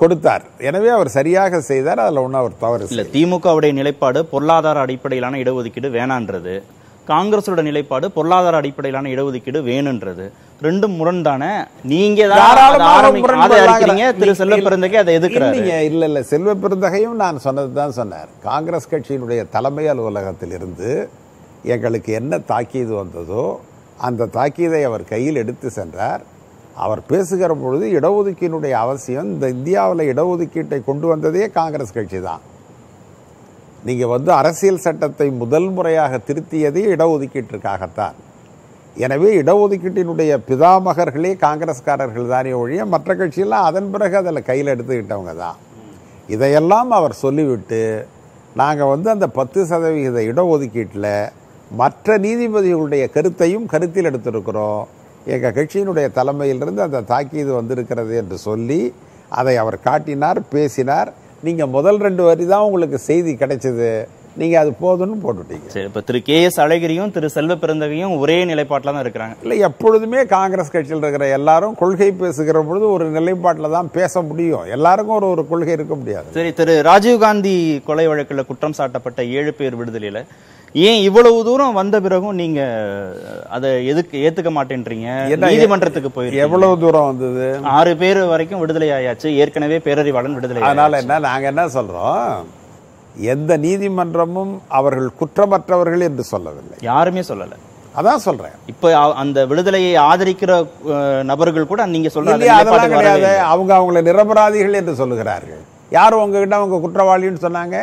[0.00, 5.90] கொடுத்தார் எனவே அவர் சரியாக செய்தார் அதில் ஒன்றும் அவர் தவறு இல்லை திமுகவுடைய நிலைப்பாடு பொருளாதார அடிப்படையிலான இடஒதுக்கீடு
[5.90, 6.54] வேணான்றது
[7.08, 10.26] காங்கிரஸோட நிலைப்பாடு பொருளாதார அடிப்படையிலான இடஒதுக்கீடு வேணுன்றது
[10.62, 11.44] ரெண்டும் முரண்டான
[11.84, 18.90] நீங்க தான் திரு செல்வ பிறந்தகை அதை எதுக்குறீங்க இல்ல இல்ல செல்வ பிறந்தகையும் நான் சொன்னதுதான் சொன்னார் காங்கிரஸ்
[18.90, 20.90] கட்சியினுடைய தலைமை அலுவலகத்திலிருந்து
[21.66, 23.44] எங்களுக்கு என்ன தாக்கீது வந்ததோ
[24.00, 26.22] அந்த தாக்கீதை அவர் கையில் எடுத்து சென்றார்
[26.76, 32.42] அவர் பேசுகிற பொழுது இடஒதுக்கீடுடைய அவசியம் இந்த இந்தியாவில் இடஒதுக்கீட்டை கொண்டு வந்ததே காங்கிரஸ் கட்சி தான்
[33.84, 38.18] நீங்கள் வந்து அரசியல் சட்டத்தை முதல் முறையாக திருத்தியதே இடஒதுக்கீட்டிற்காகத்தான்
[38.96, 45.58] எனவே இடஒதுக்கீட்டினுடைய பிதாமகர்களே காங்கிரஸ்காரர்கள் தானே ஒழிய மற்ற கட்சியெல்லாம் அதன் பிறகு அதில் கையில் எடுத்துக்கிட்டவங்க தான்
[46.28, 47.80] இதையெல்லாம் அவர் சொல்லிவிட்டு
[48.56, 51.12] நாங்கள் வந்து அந்த பத்து சதவிகித இடஒதுக்கீட்டில்
[51.70, 54.82] மற்ற நீதிபதிகளுடைய கருத்தையும் கருத்தில் எடுத்திருக்கிறோம்
[55.26, 58.80] எங்கள் கட்சியினுடைய தலைமையிலிருந்து அந்த தாக்கியது வந்திருக்கிறது என்று சொல்லி
[59.32, 61.10] அதை அவர் காட்டினார் பேசினார்
[61.42, 63.92] நீங்கள் முதல் ரெண்டு வரி தான் உங்களுக்கு செய்தி கிடைச்சிது
[64.34, 68.90] நீங்க அது போதும்னு போட்டுட்டீங்க சரி இப்போ திரு கே எஸ் அழகிரியும் திரு செல்வ பிறந்தகையும் ஒரே நிலைப்பாட்டில்
[68.90, 74.22] தான் இருக்கிறாங்க இல்லை எப்பொழுதுமே காங்கிரஸ் கட்சியில் இருக்கிற எல்லாரும் கொள்கை பேசுகிற பொழுது ஒரு நிலைப்பாட்டில் தான் பேச
[74.22, 77.54] முடியும் எல்லாருக்கும் ஒரு ஒரு கொள்கை இருக்க முடியாது சரி திரு ராஜீவ்காந்தி
[77.86, 80.22] கொலை வழக்கில் குற்றம் சாட்டப்பட்ட ஏழு பேர் விடுதலையில்
[80.74, 82.60] ஏன் இவ்வளவு தூரம் வந்த பிறகும் நீங்க
[83.48, 85.08] அதை எதுக்கு ஏத்துக்க மாட்டேன்றீங்க
[85.44, 91.20] நீதிமன்றத்துக்கு போய் எவ்வளவு தூரம் வந்தது ஆறு பேர் வரைக்கும் விடுதலை ஆயாச்சு ஏற்கனவே பேரறிவாளன் விடுதலை அதனால என்ன
[91.26, 92.60] நாங்க என்ன சொல்றோம்
[93.28, 97.58] எந்த நீதிமன்றமும் அவர்கள் குற்றமற்றவர்கள் என்று சொல்லவில்லை யாருமே சொல்லல
[97.96, 100.52] அதான் சொல்றேன் இப்ப அந்த விடுதலையை ஆதரிக்கிற
[101.22, 102.48] நபர்கள் கூட நீங்க சொல்றீங்க
[103.50, 105.62] அவங்க அவங்களை நிரபராதிகள் என்று சொல்லுகிறார்கள்
[105.92, 107.78] யார் உங்ககிட்ட அவங்க குற்றவாளின்னு சொன்னாங்க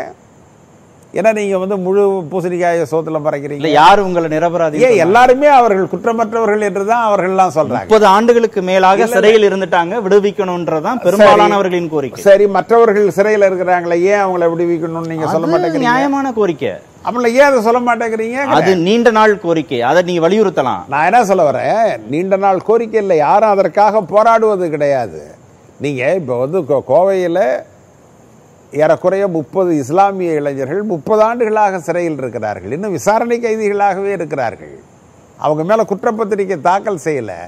[1.14, 7.06] ஏன்னா நீங்க வந்து முழு பூசணிக்காய சோத்துல பறக்கிறீங்க யாரும் உங்களை நிரபராதி ஏன் எல்லாருமே அவர்கள் குற்றமற்றவர்கள் என்றுதான்
[7.06, 13.98] அவர்கள் எல்லாம் சொல்றாங்க முப்பது ஆண்டுகளுக்கு மேலாக சிறையில் இருந்துட்டாங்க விடுவிக்கணும்ன்றதான் பெரும்பாலானவர்களின் கோரிக்கை சரி மற்றவர்கள் சிறையில் இருக்கிறாங்களே
[14.10, 16.74] ஏன் அவங்கள விடுவிக்கணும்னு நீங்க சொல்ல மாட்டேங்கிறீங்க நியாயமான கோரிக்கை
[17.06, 21.44] அப்பல ஏன் அதை சொல்ல மாட்டேங்கிறீங்க அது நீண்ட நாள் கோரிக்கை அதை நீங்க வலியுறுத்தலாம் நான் என்ன சொல்ல
[21.50, 21.84] வரேன்
[22.10, 25.22] நீண்ட நாள் கோரிக்கை இல்லை யாரும் அதற்காக போராடுவது கிடையாது
[25.80, 26.60] நீங்க இப்போ வந்து
[26.86, 27.44] கோவையில்
[28.74, 34.76] ஏறக்குறைய முப்பது இஸ்லாமிய இளைஞர்கள் முப்பது ஆண்டுகளாக சிறையில் இருக்கிறார்கள் இன்னும் விசாரணை கைதிகளாகவே இருக்கிறார்கள்
[35.40, 37.40] அவங்க மேலே குற்றப்பத்திரிக்கை தாக்கல் செய்யலை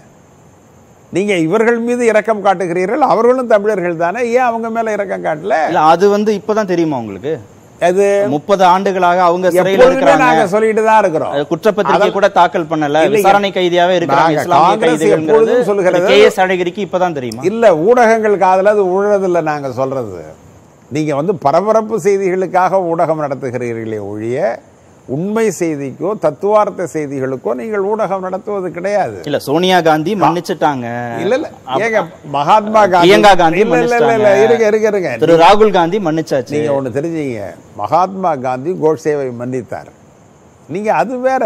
[1.14, 6.06] நீங்கள் இவர்கள் மீது இரக்கம் காட்டுகிறீர்கள் அவர்களும் தமிழர்கள் தானே ஏன் அவங்க மேலே இரக்கம் காட்டல இல்லை அது
[6.10, 7.34] வந்து இப்போ தான் தெரியுமா உங்களுக்கு
[7.82, 8.06] அது
[8.28, 15.04] முப்பது ஆண்டுகளாக அவங்க நாங்க சொல்லிட்டு தான் இருக்கிறோம் குற்றப்பத்திரிகை கூட தாக்கல் பண்ணல விசாரணை கைதியாவே இருக்கிறாங்க காங்கிரஸ்
[15.04, 20.22] கைதிகள் சொல்லுகிறது கே எஸ் அழகிரிக்கு இப்பதான் தெரியுமா இல்ல ஊடகங்கள் காதல அது உழறதில்ல நாங்க சொல்றது
[20.92, 24.38] நீங்கள் வந்து பரபரப்பு செய்திகளுக்காக ஊடகம் நடத்துகிறீர்களே ஒழிய
[25.08, 30.88] உண்மை செய்திக்கோ தத்துவார்த்த செய்திகளுக்கோ நீங்கள் ஊடகம் நடத்துவது கிடையாது இல்ல சோனியா காந்தி மன்னிச்சுட்டாங்க
[31.24, 31.48] இல்ல இல்ல
[31.80, 32.02] ஏங்க
[32.36, 36.96] மகாத்மா காந்தி காந்தி இல்ல இல்ல இல்ல இருங்க இருங்க இருங்க திரு ராகுல் காந்தி மன்னிச்சாச்சு நீங்க ஒண்ணு
[37.00, 37.48] தெரிஞ்சீங்க
[37.76, 39.92] மகாத்மா காந்தி கோட்சேவை மன்னித்தார்
[40.70, 41.44] நீங்க அது வேற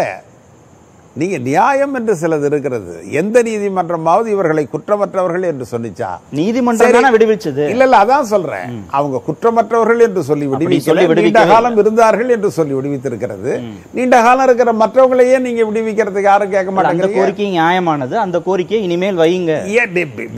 [1.15, 8.01] நீங்க நியாயம் என்று சிலது இருக்கிறது எந்த நீதிமன்றமாவது இவர்களை குற்றமற்றவர்கள் என்று சொல்லிச்சா நீதிமன்றம் விடுவிச்சது இல்ல இல்ல
[8.03, 10.49] அதான் சொல்றேன் அவங்க குற்றமற்றவர்கள் என்று சொல்லி
[11.21, 13.53] நீண்ட காலம் இருந்தார்கள் என்று சொல்லி விடுவித்திருக்கிறது
[13.93, 19.55] நீண்ட காலம் இருக்கிற மற்றவர்களையே நீங்க விடுவிக்கிறதுக்கு யாரும் கேட்க மாட்டாங்க கோரிக்கை நியாயமானது அந்த கோரிக்கை இனிமேல் வைங்க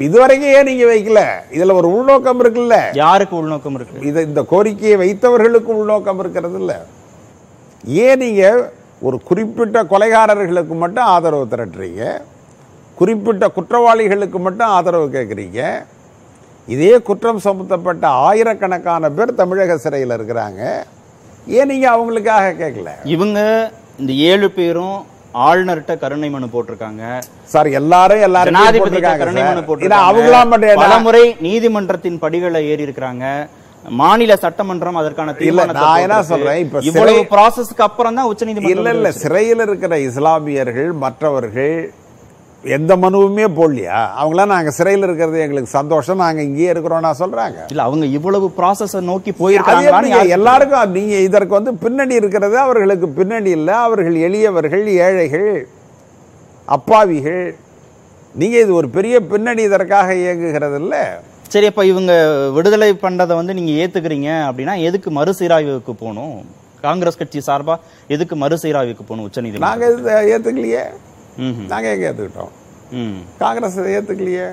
[0.05, 1.23] இதுவரைக்கும் ஏன் நீங்க வைக்கல
[1.57, 6.73] இதுல ஒரு உள்நோக்கம் இருக்குல்ல யாருக்கு உள்நோக்கம் இருக்கு இது இந்த கோரிக்கையை வைத்தவர்களுக்கு உள்நோக்கம் இருக்கிறது இல்ல
[8.01, 8.43] ஏன் நீங்க
[9.01, 12.03] ஒரு குறிப்பிட்ட கொலைகாரர்களுக்கு மட்டும் ஆதரவு திரட்டுறீங்க
[12.97, 15.59] குறிப்பிட்ட குற்றவாளிகளுக்கு மட்டும் ஆதரவு கேட்குறீங்க
[16.67, 20.61] இதே குற்றம் சமத்தப்பட்ட ஆயிரக்கணக்கான பேர் தமிழக சிறையில் இருக்கிறாங்க
[21.49, 23.39] ஏன் நீங்கள் அவங்களுக்காக கேட்கல இவங்க
[23.99, 24.97] இந்த ஏழு பேரும்
[25.43, 27.03] ஆளுநர்கிட்ட கருணை மனு போட்டிருக்காங்க
[27.45, 28.57] சார் எல்லாரும் எல்லாரும்
[29.21, 33.25] கருணை மனு போட்டிருக்காங்க அவங்களா மட்டும் பலமுறை நீதிமன்றத்தின் படிகளை ஏறி இருக்கிறாங்க
[33.97, 39.63] மாநில சட்டமன்றம் அதற்கான இல்ல நான் என்ன சொல்றேன் இப்ப இவ்வளவு ப்ராசஸ்க்கு அப்புறம் தான் இல்ல இல்ல சிறையில்
[39.67, 41.77] இருக்கிற இஸ்லாமியர்கள் மற்றவர்கள்
[42.63, 48.05] எந்த மனுவுமே போடலையா அவங்களாம் நாங்க சிறையில் இருக்கிறது எங்களுக்கு சந்தோஷம் நாங்க இங்கேயே இருக்கிறோம்னா சொல்றாங்க இல்ல அவங்க
[48.17, 54.85] இவ்வளவு ப்ராசஸ் நோக்கி போயிருக்காங்க எல்லாருக்கும் நீங்க இதற்கு வந்து பின்னணி இருக்கிறது அவர்களுக்கு பின்னணி இல்லை அவர்கள் எளியவர்கள்
[55.07, 55.49] ஏழைகள்
[56.67, 57.45] அப்பாவிகள்
[58.35, 61.03] நீங்க இது ஒரு பெரிய பின்னணி இதற்காக இயங்குகிறது இல்லை
[61.47, 62.13] சரி அப்போ இவங்க
[62.55, 66.37] விடுதலை பண்ணதை வந்து நீங்கள் ஏற்றுக்கிறீங்க அப்படின்னா எதுக்கு மறுசீராய்வுக்கு போகணும்
[66.83, 67.83] காங்கிரஸ் கட்சி சார்பாக
[68.09, 69.95] எதுக்கு மறுசீராய்வுக்கு போகணும் உச்சநீதி நாங்கள்
[70.33, 70.85] ஏற்றுக்கலையே
[71.67, 72.53] நாங்கள் எங்கே ஏற்றுக்கிட்டோம்
[73.39, 74.47] காங்கிரஸ் ஏற்றுக்கலையே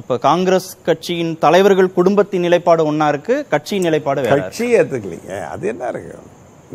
[0.00, 6.14] அப்போ காங்கிரஸ் கட்சியின் தலைவர்கள் குடும்பத்தின் நிலைப்பாடு ஒன்றா இருக்கு கட்சியின் நிலைப்பாடு கட்சி ஏற்றுக்கலைங்க அது என்ன இருக்கு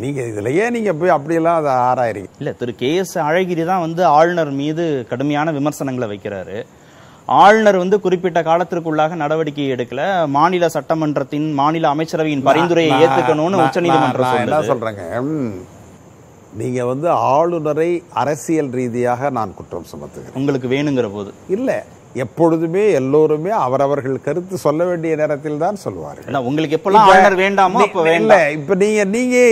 [0.00, 4.52] நீங்கள் இதுலையே நீங்கள் போய் அப்படியெல்லாம் அதை ஆராயிறீங்க இல்லை திரு கே எஸ் அழகிரி தான் வந்து ஆளுநர்
[4.60, 6.58] மீது கடுமையான விமர்சனங்களை வைக்கிறாரு
[7.28, 10.02] ஆளுநர் வந்து குறிப்பிட்ட காலத்திற்குள்ளாக நடவடிக்கை எடுக்கல
[10.30, 15.04] மாநில சட்டமன்றத்தின் மாநில அமைச்சரவையின் பரிந்துரையை ஏத்துக்கணும்னு உச்சநீதிமன்றம் என்ன சொல்றாங்க
[16.54, 17.90] நீங்க வந்து ஆளுநரை
[18.14, 21.78] அரசியல் ரீதியாக நான் குற்றம் சுமத்துகிறேன் உங்களுக்கு வேணுங்கிற போது இல்லை
[22.16, 27.10] எப்பொழுதுமே எல்லோருமே அவரவர்கள் கருத்து சொல்ல வேண்டிய நேரத்தில் தான் சொல்லுவார்கள் உங்களுக்கு எப்பெல்லாம்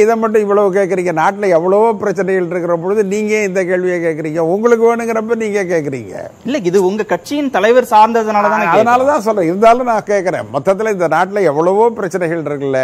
[0.00, 5.37] இதை மட்டும் இவ்வளவு கேட்கறீங்க நாட்டில் எவ்வளவோ பிரச்சனைகள் இருக்கிற பொழுது நீங்க இந்த கேள்வியை கேட்கறீங்க உங்களுக்கு வேணுங்கிறப்ப
[5.43, 6.15] நீங்க கேட்கறீங்க
[6.45, 11.47] இல்ல இது உங்க கட்சியின் தலைவர் சார்ந்ததுனால தான் அதனால தான் இருந்தாலும் நான் கேட்குறேன் மொத்தத்தில் இந்த நாட்டில்
[11.47, 12.81] எவ்வளவோ பிரச்சனைகள் இருக்குல்ல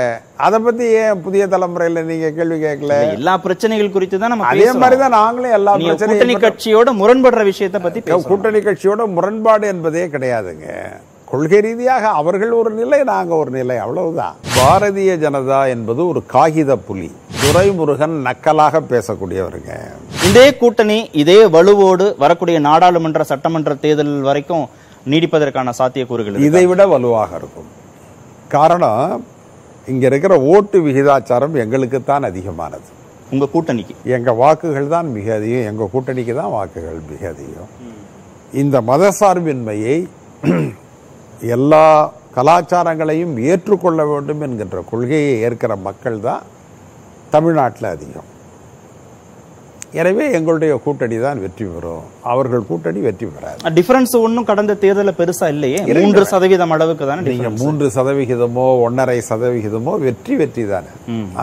[0.41, 4.97] அதை பத்தி ஏன் புதிய தலைமுறையில் நீங்க கேள்வி கேட்கல எல்லா பிரச்சனைகள் குறித்து தான் நம்ம அதே மாதிரி
[4.97, 8.01] தான் நாங்களே எல்லா பிரச்சனையும் கட்சியோட முரண்படுற விஷயத்தை பத்தி
[8.23, 10.67] கூட்டணி கட்சியோட முரண்பாடு வேறுபாடு என்பதே கிடையாதுங்க
[11.27, 17.09] கொள்கை ரீதியாக அவர்கள் ஒரு நிலை நாங்கள் ஒரு நிலை அவ்வளவுதான் பாரதிய ஜனதா என்பது ஒரு காகித புலி
[17.41, 19.73] துரைமுருகன் நக்கலாக பேசக்கூடியவருங்க
[20.29, 24.65] இதே கூட்டணி இதே வலுவோடு வரக்கூடிய நாடாளுமன்ற சட்டமன்ற தேர்தல் வரைக்கும்
[25.05, 27.69] நீடிப்பதற்கான சாத்தியக்கூறுகள் இதை விட வலுவாக இருக்கும்
[28.51, 29.23] காரணம்
[29.87, 32.89] இங்க இருக்கிற ஓட்டு விகிதாச்சாரம் எங்களுக்கு தான் அதிகமானது
[33.31, 37.69] உங்க கூட்டணிக்கு எங்க வாக்குகள் தான் மிக அதிகம் எங்க கூட்டணிக்கு தான் வாக்குகள் மிக அதிகம்
[38.53, 39.97] இந்த மதசார்பின்மையை
[41.55, 41.85] எல்லா
[42.35, 46.43] கலாச்சாரங்களையும் ஏற்றுக்கொள்ள வேண்டும் என்கின்ற கொள்கையை ஏற்கிற மக்கள் தான்
[47.29, 48.30] தமிழ்நாட்டில் அதிகம்
[49.93, 55.53] எனவே எங்களுடைய கூட்டணி தான் வெற்றி பெறும் அவர்கள் கூட்டணி வெற்றி பெறாது டிஃபரன்ஸ் ஒன்றும் கடந்த தேர்தலில் பெருசாக
[55.55, 60.91] இல்லையே மூன்று சதவீதம் அளவுக்கு தானே நீங்கள் மூன்று சதவிகிதமோ ஒன்றரை சதவிகிதமோ வெற்றி வெற்றி தானே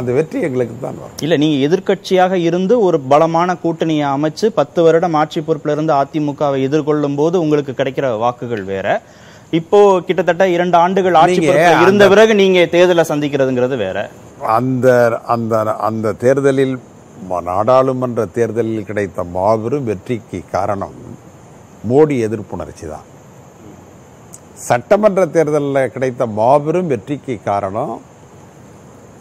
[0.00, 5.18] அந்த வெற்றி எங்களுக்கு தான் வரும் இல்லை நீங்கள் எதிர்கட்சியாக இருந்து ஒரு பலமான கூட்டணியை அமைச்சு பத்து வருடம்
[5.18, 8.88] ஆட்சி பொறுப்பில் இருந்து அதிமுகவை எதிர்கொள்ளும் போது உங்களுக்கு கிடைக்கிற வாக்குகள் வேற
[9.52, 11.42] இப்போ கிட்டத்தட்ட இரண்டு ஆண்டுகள் ஆட்சி
[11.82, 13.98] இருந்த பிறகு நீங்க தேர்தலை சந்திக்கிறதுங்கிறது வேற
[14.54, 14.88] அந்த
[15.26, 15.54] அந்த
[15.86, 16.74] அந்த தேர்தலில்
[17.48, 20.94] நாடாளுமன்ற தேர்தலில் கிடைத்த மாபெரும் வெற்றிக்கு காரணம்
[21.84, 23.06] மோடி எதிர்ப்புணர்ச்சி தான்
[24.66, 27.92] சட்டமன்ற தேர்தலில் கிடைத்த மாபெரும் வெற்றிக்கு காரணம்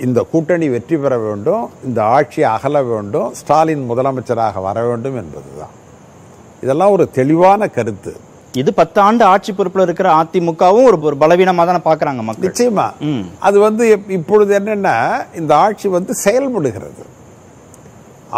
[0.00, 5.76] இந்த கூட்டணி வெற்றி பெற வேண்டும் இந்த ஆட்சி அகல வேண்டும் ஸ்டாலின் முதலமைச்சராக வர வேண்டும் என்பது தான்
[6.64, 8.14] இதெல்லாம் ஒரு தெளிவான கருத்து
[8.54, 12.88] இது பத்து ஆண்டு ஆட்சி பொறுப்பில் இருக்கிற அதிமுகவும் ஒரு ஒரு பலவீனமாக தானே பார்க்குறாங்க மக்கள் நிச்சயமா
[13.40, 13.86] அது வந்து
[14.10, 14.96] இப்பொழுது என்னென்னா
[15.36, 17.04] இந்த ஆட்சி வந்து செயல்படுகிறது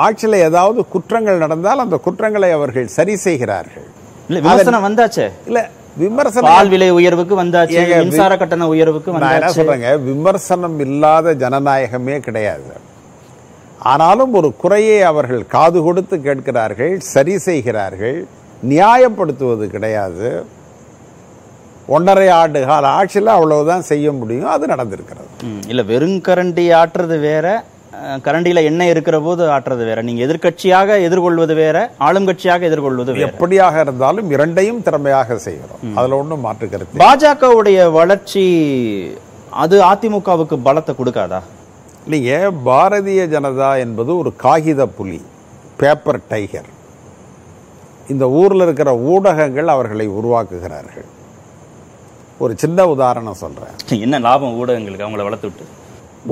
[0.00, 3.88] ஆட்சியில் ஏதாவது குற்றங்கள் நடந்தால் அந்த குற்றங்களை அவர்கள் சரி செய்கிறார்கள்
[4.30, 4.88] விமர்சனம்
[5.48, 5.60] இல்ல
[5.98, 12.76] விமர்சனம் பால் விலை உயர்வுக்கு வந்தாச்சு மின்சார கட்டண உயர்வுக்கு நான் சொல்றேங்க விமர்சனம் இல்லாத ஜனநாயகமே கிடையாது
[13.86, 18.18] ஆனாலும் ஒரு குறையை அவர்கள் காது கொடுத்து கேட்கிறார்கள் சரி செய்கிறார்கள்
[18.70, 20.30] நியாயப்படுத்துவது கிடையாது
[21.88, 25.30] ஒன்றரை ஆண்டு கால ஆட்சியில் அவ்வளவுதான் செய்ய முடியும் அது நடந்திருக்கிறது
[25.68, 27.48] இல்லை வெறும் கரண்டி ஆட்டுறது வேற
[28.24, 34.28] கரண்டியில் எண்ணெய் இருக்கிற போது ஆற்றுறது வேற நீங்கள் எதிர்கட்சியாக எதிர்கொள்வது வேற ஆளும் கட்சியாக எதிர்கொள்வது எப்படியாக இருந்தாலும்
[34.30, 38.44] இரண்டையும் திறமையாக செய்கிறோம் அதில் ஒன்றும் மாற்றுக்கிறது பாஜகவுடைய வளர்ச்சி
[39.56, 41.40] அது அதிமுகவுக்கு பலத்தை கொடுக்காதா
[42.04, 42.34] இல்லைங்க
[42.66, 45.22] பாரதிய ஜனதா என்பது ஒரு காகித புலி
[45.80, 46.70] பேப்பர் டைகர்
[48.10, 51.08] இந்த ஊரில் இருக்கிற ஊடகங்கள் அவர்களை உருவாக்குகிறார்கள்
[52.40, 55.66] ஒரு சின்ன உதாரணம் சொல்கிறேன் என்ன லாபம் ஊடகங்களுக்கு அவங்கள வளர்த்து விட்டு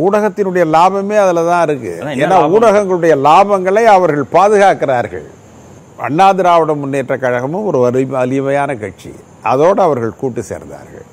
[0.02, 1.94] ஊடகத்தினுடைய லாபமே அதில் தான் இருக்கு
[2.24, 5.28] ஏன்னா ஊடகங்களுடைய லாபங்களை அவர்கள் பாதுகாக்கிறார்கள்
[6.06, 9.12] அண்ணா திராவிட முன்னேற்ற கழகமும் ஒரு வலி வலிமையான கட்சி
[9.44, 11.06] அதோடு அவர்கள் கூட்டு சேர்ந்தார்கள்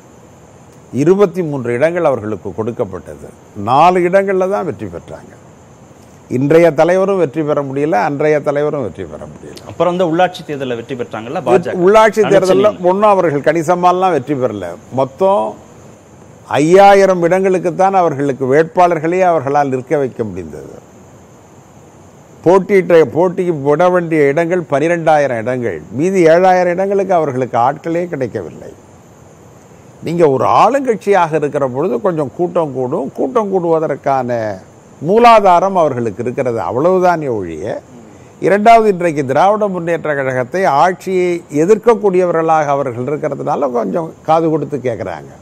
[0.92, 3.28] இருபத்தி மூன்று இடங்கள் அவர்களுக்கு கொடுக்கப்பட்டது
[3.68, 5.32] நாலு இடங்களில் தான் வெற்றி பெற்றாங்க
[6.30, 10.94] இன்றைய தலைவரும் வெற்றி பெற முடியல அன்றைய தலைவரும் வெற்றி பெற முடியல அப்புறம் வந்து உள்ளாட்சி தேர்தலில் வெற்றி
[10.94, 14.68] பெற்றாங்கல்ல உள்ளாட்சி தேர்தலில் ஒன்றும் அவர்கள் கணிசமாலாம் வெற்றி பெறல
[14.94, 15.44] மொத்தம்
[16.48, 20.76] ஐயாயிரம் இடங்களுக்குத்தான் அவர்களுக்கு வேட்பாளர்களே அவர்களால் நிற்க வைக்க முடிந்தது
[22.44, 28.72] போட்டியிட்ட போட்டிக்கு விட வேண்டிய இடங்கள் பனிரெண்டாயிரம் இடங்கள் மீதி ஏழாயிரம் இடங்களுக்கு அவர்களுக்கு ஆட்களே கிடைக்கவில்லை
[30.02, 34.38] நீங்கள் ஒரு ஆளுங்கட்சியாக இருக்கிற பொழுது கொஞ்சம் கூட்டம் கூடும் கூட்டம் கூடுவதற்கான
[35.02, 37.80] மூலாதாரம் அவர்களுக்கு இருக்கிறது அவ்வளவுதான் ஒழிய
[38.40, 41.30] இரண்டாவது இன்றைக்கு திராவிட முன்னேற்ற கழகத்தை ஆட்சியை
[41.62, 45.32] எதிர்க்கக்கூடியவர்களாக அவர்கள் இருக்கிறதுனால கொஞ்சம் காது கொடுத்து கேட்குறாங்க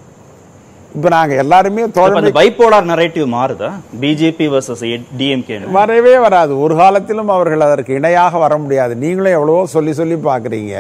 [0.92, 3.70] இப்ப நாங்க எல்லாருமே தோழமை பைப்போலார் நரேட்டிவ் மாறுதா
[4.01, 4.83] பிஜேபி வர்சஸ்
[5.20, 10.75] டிஎம்கே வரவே வராது ஒரு காலத்திலும் அவர்கள் அதற்கு இணையாக வர முடியாது நீங்களும் எவ்வளவோ சொல்லி சொல்லி பாக்குறீங்க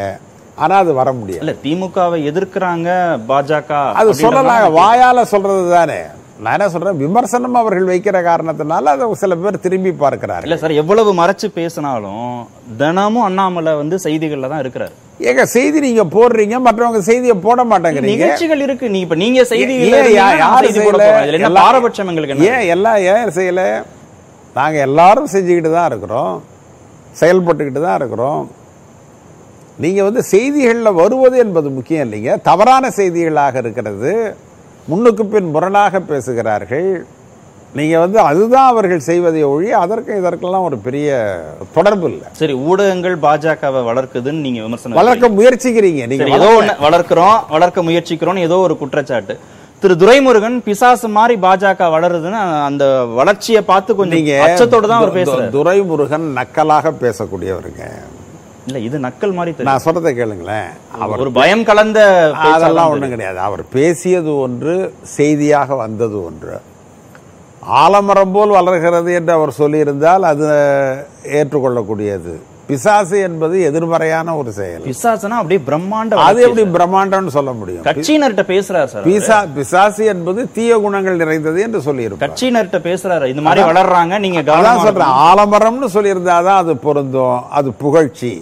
[0.58, 2.88] ஆனா அது வர முடியாது இல்லை திமுகவை எதிர்க்கிறாங்க
[3.28, 6.00] பாஜக அது சொல்லலாங்க வாயால சொல்றது தானே
[6.42, 11.10] நான் என்ன சொல்றேன் விமர்சனம் அவர்கள் வைக்கிற காரணத்தினால அதை சில பேர் திரும்பி பார்க்கிறார் இல்ல சார் எவ்வளவு
[11.18, 12.26] மறைச்சு பேசினாலும்
[12.80, 14.94] தினமும் அண்ணாமலை வந்து செய்திகள்ல தான் இருக்கிறார்
[15.22, 19.74] ஏங்க செய்தி நீங்க போடுறீங்க மற்றவங்க செய்தியை போட மாட்டேங்கிறீங்க நிகழ்ச்சிகள் இருக்கு நீங்க இப்ப நீங்க செய்தி
[21.60, 23.62] பாரபட்சம் எங்களுக்கு ஏன் எல்லாம் ஏன் செய்யல
[24.56, 26.34] நாங்க எல்லாரும் செஞ்சுக்கிட்டு தான் இருக்கிறோம்
[27.16, 28.42] செயல்பட்டுக்கிட்டு தான் இருக்கிறோம்
[29.78, 34.12] நீங்கள் வந்து செய்திகளில் வருவது என்பது முக்கியம் இல்லைங்க தவறான செய்திகளாக இருக்கிறது
[34.88, 36.88] முன்னுக்கு பின் முரணாக பேசுகிறார்கள்
[37.74, 41.10] நீங்கள் வந்து அதுதான் அவர்கள் செய்வதை ஒழிய அதற்கு இதற்கெல்லாம் ஒரு பெரிய
[41.76, 46.50] தொடர்பு இல்லை சரி ஊடகங்கள் பாஜகவை வளர்க்குதுன்னு நீங்க விமர்சனம் வளர்க்க முயற்சிக்கிறீங்க நீங்க ஏதோ
[46.86, 49.36] வளர்க்கிறோம் வளர்க்க முயற்சிக்கிறோம் ஏதோ ஒரு குற்றச்சாட்டு
[49.82, 52.40] திரு துரைமுருகன் பிசாசு மாதிரி பாஜக வளருதுன்னு
[52.66, 52.84] அந்த
[53.16, 57.86] வளர்ச்சியை பார்த்து கொஞ்சம் அச்சத்தோடு தான் அவர் பேசுகிறார் துரைமுருகன் நக்கலாக பேசக்கூடியவருங்க
[58.66, 60.68] இல்ல இது நக்கல் மாதிரி நான் சொல்றதை கேளுங்களேன்
[60.98, 62.00] அவர் ஒரு பயம் கலந்த
[62.48, 64.74] அதெல்லாம் ஒன்றும் கிடையாது அவர் பேசியது ஒன்று
[65.16, 66.56] செய்தியாக வந்தது ஒன்று
[67.80, 70.46] ஆலமரம் போல் வளர்கிறது என்று அவர் சொல்லியிருந்தால் அது
[71.38, 72.32] ஏற்றுக்கொள்ளக்கூடியது
[72.68, 78.88] பிசாசு என்பது எதிர்மறையான ஒரு செயல் பிசாசுனா அப்படியே பிரம்மாண்டம் அது எப்படி பிரம்மாண்டம்னு சொல்ல முடியும் கட்சியினர்கிட்ட பேசுறாரு
[78.92, 84.42] சார் பிசா பிசாசு என்பது தீய குணங்கள் நிறைந்தது என்று சொல்லியிருக்கும் கட்சியினர்கிட்ட பேசுறாரு இந்த மாதிரி வளர்றாங்க நீங்க
[84.80, 88.32] சொல்றேன் ஆலமரம்னு சொல்லியிருந்தாதான் அது பொருந்தும் அது புகழ்ச்சி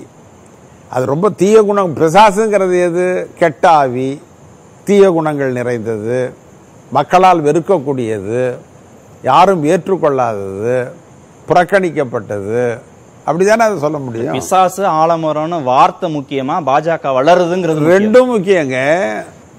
[0.90, 3.04] அது ரொம்ப தீய குணம் பிசாசுங்கிறது எது
[3.40, 4.10] கெட்ட ஆவி
[4.86, 6.18] தீய குணங்கள் நிறைந்தது
[6.92, 8.40] மக்களால் வெறுக்கக்கூடியது
[9.24, 10.76] யாரும் ஏற்றுக்கொள்ளாதது
[11.48, 12.62] புறக்கணிக்கப்பட்டது
[13.26, 18.78] அப்படிதானே அதை சொல்ல முடியும் பிசாசு ஆலமரம்னு வார்த்தை முக்கியமா பாஜக வளருதுங்கிறது ரெண்டும் முக்கியங்க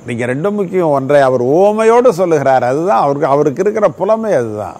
[0.06, 4.80] நீங்க ரெண்டும் முக்கியம் ஒன்றை அவர் ஓமையோடு சொல்லுகிறார் அதுதான் அவருக்கு அவருக்கு இருக்கிற புலமை அதுதான்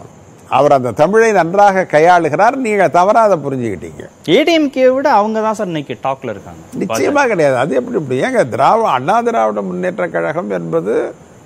[0.52, 4.06] அவர் அந்த தமிழை நன்றாக கையாளுகிறார் நீங்கள் தவறாத புரிஞ்சுக்கிட்டீங்க
[4.36, 8.90] ஏடிஎம்கே விட அவங்க தான் சார் இன்னைக்கு டாக்ல இருக்காங்க நிச்சயமாக கிடையாது அது எப்படி இப்படி ஏங்க திராவிட
[8.92, 10.96] அண்ணா திராவிட முன்னேற்ற கழகம் என்பது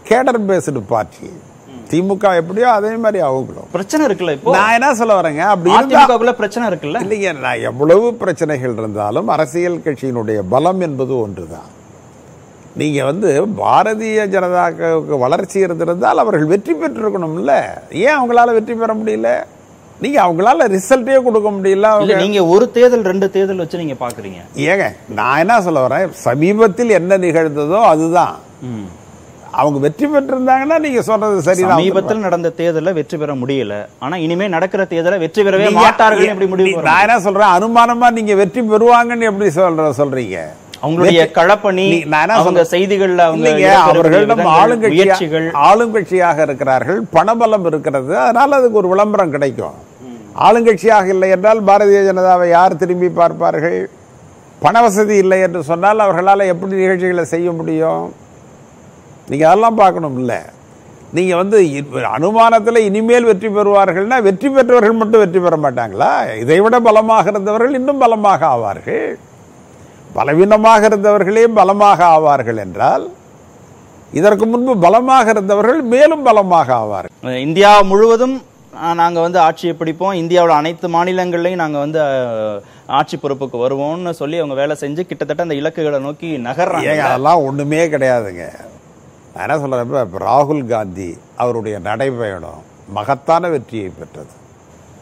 [0.06, 1.30] கேடர் பேஸ்டு பார்ட்டி
[1.89, 7.32] திமுக எப்படியோ அதே மாதிரி அவங்களும் பிரச்சனை இருக்குல்ல நான் என்ன சொல்ல வரேங்க அப்படி பிரச்சனை இருக்குல்ல இல்லைங்க
[7.39, 11.72] நான் எவ்வளவு பிரச்சனைகள் இருந்தாலும் அரசியல் கட்சியினுடைய பலம் என்பது ஒன்றுதான்
[12.76, 13.30] நீங்கள் வந்து
[13.60, 17.54] பாரதிய ஜனதாவுக்கு வளர்ச்சி இருந்திருந்தால் அவர்கள் வெற்றி பெற்றிருக்கணும்ல
[18.00, 19.30] ஏன் அவங்களால வெற்றி பெற முடியல
[20.00, 21.89] நீங்க அவங்களால ரிசல்ட்டே கொடுக்க முடியல
[22.24, 24.41] நீங்க ஒரு தேர்தல் ரெண்டு தேர்தல் வச்சு நீங்க பாக்குறீங்க
[24.65, 24.88] ஏங்க
[25.20, 28.36] நான் என்ன சொல்ல வரேன் சமீபத்தில் என்ன நிகழ்ந்ததோ அதுதான்
[29.54, 34.84] அவங்க வெற்றி பெற்றிருந்தாங்கன்னா நீங்க சொல்றது சரி சமீபத்தில் நடந்த தேர்தல வெற்றி பெற முடியல ஆனா இனிமே நடக்கிற
[34.91, 40.39] தேர்தலை வெற்றி பெறவே மாட்டார்கள் நான் என்ன சொல்றேன் அனுமானமா நீங்க வெற்றி பெறுவாங்கன்னு எப்படி சொல்ற சொல்றீங்க
[40.86, 41.86] அவங்களுடைய களப்பணி
[42.36, 43.52] அவங்க செய்திகள்ல அவங்க
[43.84, 49.78] அவர்களிடம் ஆளுங்கட்சிகள் ஆளுங்கட்சியாக இருக்கிறார்கள் பணபலம் இருக்கிறது அதனால அதுக்கு ஒரு விளம்பரம் கிடைக்கும்
[50.46, 53.80] ஆளுங்கட்சியாக இல்லை என்றால் பாரதிய ஜனதாவை யார் திரும்பி பார்ப்பார்கள்
[54.62, 58.04] பண வசதி இல்லை என்று சொன்னால் அவர்களால் எப்படி நிகழ்ச்சிகளை செய்ய முடியும்
[59.28, 60.39] நீங்கள் அதெல்லாம் பார்க்கணும் இல்லை
[61.13, 61.58] நீங்கள் வந்து
[62.10, 66.12] அனுமானத்தில் இனிமேல் வெற்றி பெறுவார்கள்னா வெற்றி பெற்றவர்கள் மட்டும் வெற்றி பெற மாட்டாங்களா
[66.41, 69.06] இதைவிட பலமாக இருந்தவர்கள் இன்னும் பலமாக ஆவார்கள்
[70.15, 73.06] பலவீனமாக இருந்தவர்களே பலமாக ஆவார்கள் என்றால்
[74.13, 78.36] இதற்கு முன்பு பலமாக இருந்தவர்கள் மேலும் பலமாக ஆவார்கள் இந்தியா முழுவதும்
[79.00, 82.00] நாங்கள் வந்து ஆட்சியை பிடிப்போம் இந்தியாவில் அனைத்து மாநிலங்கள்லையும் நாங்கள் வந்து
[82.91, 88.46] ஆட்சி பொறுப்புக்கு வருவோம்னு சொல்லி அவங்க வேலை செஞ்சு கிட்டத்தட்ட அந்த இலக்குகளை நோக்கி நகர்றாங்க அதெல்லாம் ஒன்றுமே கிடையாதுங்க
[89.32, 91.10] நான் என்ன சொல்கிறப்ப ராகுல் காந்தி
[91.38, 92.62] அவருடைய நடைபயணம்
[92.89, 94.34] மகத்தான வெற்றியை பெற்றது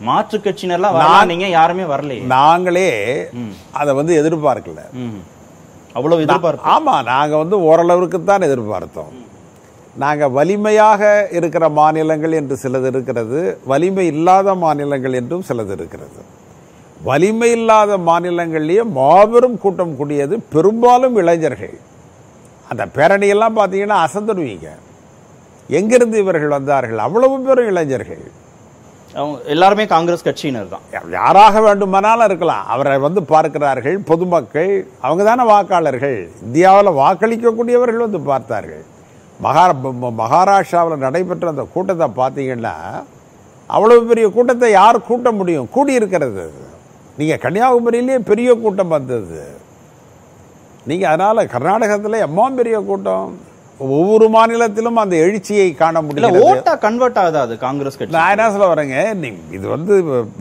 [0.03, 2.89] மாற்று கட்சியினர்லாம் நீங்க யாருமே வரல நாங்களே
[3.77, 4.83] அதை வந்து எதிர்பார்க்கல
[5.95, 9.13] அவ்வளவு எதிர்பார்ப்பு ஆமா நாங்க வந்து ஓரளவுக்கு தான் எதிர்பார்த்தோம்
[9.95, 11.01] நாங்கள் வலிமையாக
[11.37, 13.39] இருக்கிற மாநிலங்கள் என்று சிலது இருக்கிறது
[13.71, 16.21] வலிமை இல்லாத மாநிலங்கள் என்றும் சிலது இருக்கிறது
[17.01, 21.75] வலிமை இல்லாத மாநிலங்கள்லேயே மாபெரும் கூட்டம் கூடியது பெரும்பாலும் இளைஞர்கள்
[22.67, 24.69] அந்த பேரணியெல்லாம் பார்த்தீங்கன்னா அசந்துடுவீங்க
[25.69, 28.23] எங்கிருந்து இவர்கள் வந்தார்கள் அவ்வளவு பெரும் இளைஞர்கள்
[29.13, 30.85] அவங்க எல்லாருமே காங்கிரஸ் கட்சியினர் தான்
[31.15, 34.73] யாராக வேண்டுமானாலும் இருக்கலாம் அவரை வந்து பார்க்கிறார்கள் பொதுமக்கள்
[35.01, 38.83] அவங்க தானே வாக்காளர்கள் இந்தியாவில் வாக்களிக்கக்கூடியவர்கள் வந்து பார்த்தார்கள்
[39.39, 39.65] மகா
[40.19, 42.75] மகாராஷ்டிராவில் நடைபெற்ற அந்த கூட்டத்தை பார்த்தீங்கன்னா
[43.69, 46.45] அவ்வளோ பெரிய கூட்டத்தை யார் கூட்ட முடியும் கூடியிருக்கிறது
[47.17, 49.41] நீங்கள் கன்னியாகுமரியிலே பெரிய கூட்டம் வந்தது
[50.87, 53.27] நீங்கள் அதனால் கர்நாடகத்தில் எம்மா பெரிய கூட்டம்
[53.89, 58.67] ஒவ்வொரு மாநிலத்திலும் அந்த எழுச்சியை காண முடியல ஓட்டா கன்வெர்ட் ஆகுது அது காங்கிரஸ் கட்சி நான் என்ன சொல்ல
[58.73, 58.99] வரேங்க
[59.57, 59.95] இது வந்து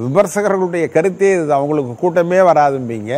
[0.02, 3.14] விமர்சகர்களுடைய கருத்தே இது அவங்களுக்கு கூட்டமே வராதும்பீங்க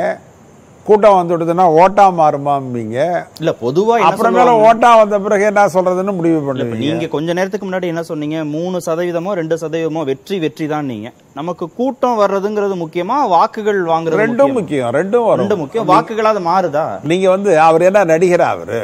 [0.87, 2.97] கூட்டம் வந்துடுதுன்னா ஓட்டா மாறுமாம்பீங்க
[3.41, 8.03] இல்ல பொதுவா அப்புறமேல ஓட்டா வந்த பிறகு என்ன சொல்றதுன்னு முடிவு பண்ணுங்க நீங்க கொஞ்ச நேரத்துக்கு முன்னாடி என்ன
[8.11, 14.23] சொன்னீங்க மூணு சதவீதமோ ரெண்டு சதவீதமோ வெற்றி வெற்றி தான் நீங்க நமக்கு கூட்டம் வர்றதுங்கிறது முக்கியமா வாக்குகள் வாங்குறது
[14.25, 18.83] ரெண்டும் முக்கியம் ரெண்டும் ரெண்டும் முக்கியம் வாக்குகளாவது மாறுதா நீங்க வந்து அவர் என்ன நடிகரா அவரு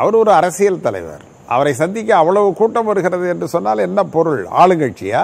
[0.00, 1.24] அவர் ஒரு அரசியல் தலைவர்
[1.46, 5.23] அவரை சந்திக்க அவ்வளவு கூட்டம் வருகிறது என்று சொன்னால் என்ன பொருள் ஆளுங்கட்சியா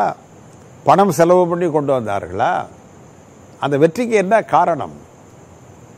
[0.87, 2.53] பணம் செலவு பண்ணி கொண்டு வந்தார்களா
[3.61, 4.97] அந்த வெற்றிக்கு என்ன காரணம்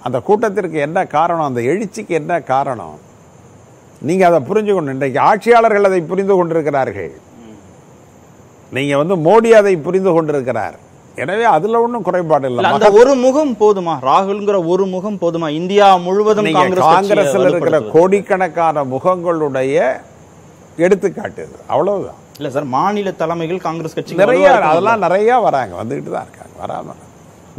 [0.03, 2.97] அந்த கூட்டத்திற்கு என்ன காரணம் அந்த எழுச்சிக்கு என்ன காரணம்
[4.03, 7.11] நீங்கள் அதை புரிஞ்சுக்கணும் இன்றைக்கு ஆட்சியாளர்கள் அதை புரிந்து கொண்டிருக்கிறார்கள்
[8.73, 10.77] நீங்கள் வந்து மோடி அதை புரிந்து கொண்டிருக்கிறார்
[11.19, 16.51] எனவே அதுல ஒன்றும் குறைபாடு இல்லை அந்த ஒரு முகம் போதுமா ராகுல்ங்கிற ஒரு முகம் போதுமா இந்தியா முழுவதும்
[16.59, 19.77] காங்கிரஸ்ல இருக்கிற கோடிக்கணக்கான முகங்களுடைய
[20.79, 26.55] எடுத்துக்காட்டு அவ்வளவுதான் இல்ல சார் மாநில தலைமைகள் காங்கிரஸ் கட்சி நிறைய அதெல்லாம் நிறைய வராங்க வந்துகிட்டு தான் இருக்காங்க
[26.63, 26.95] வராம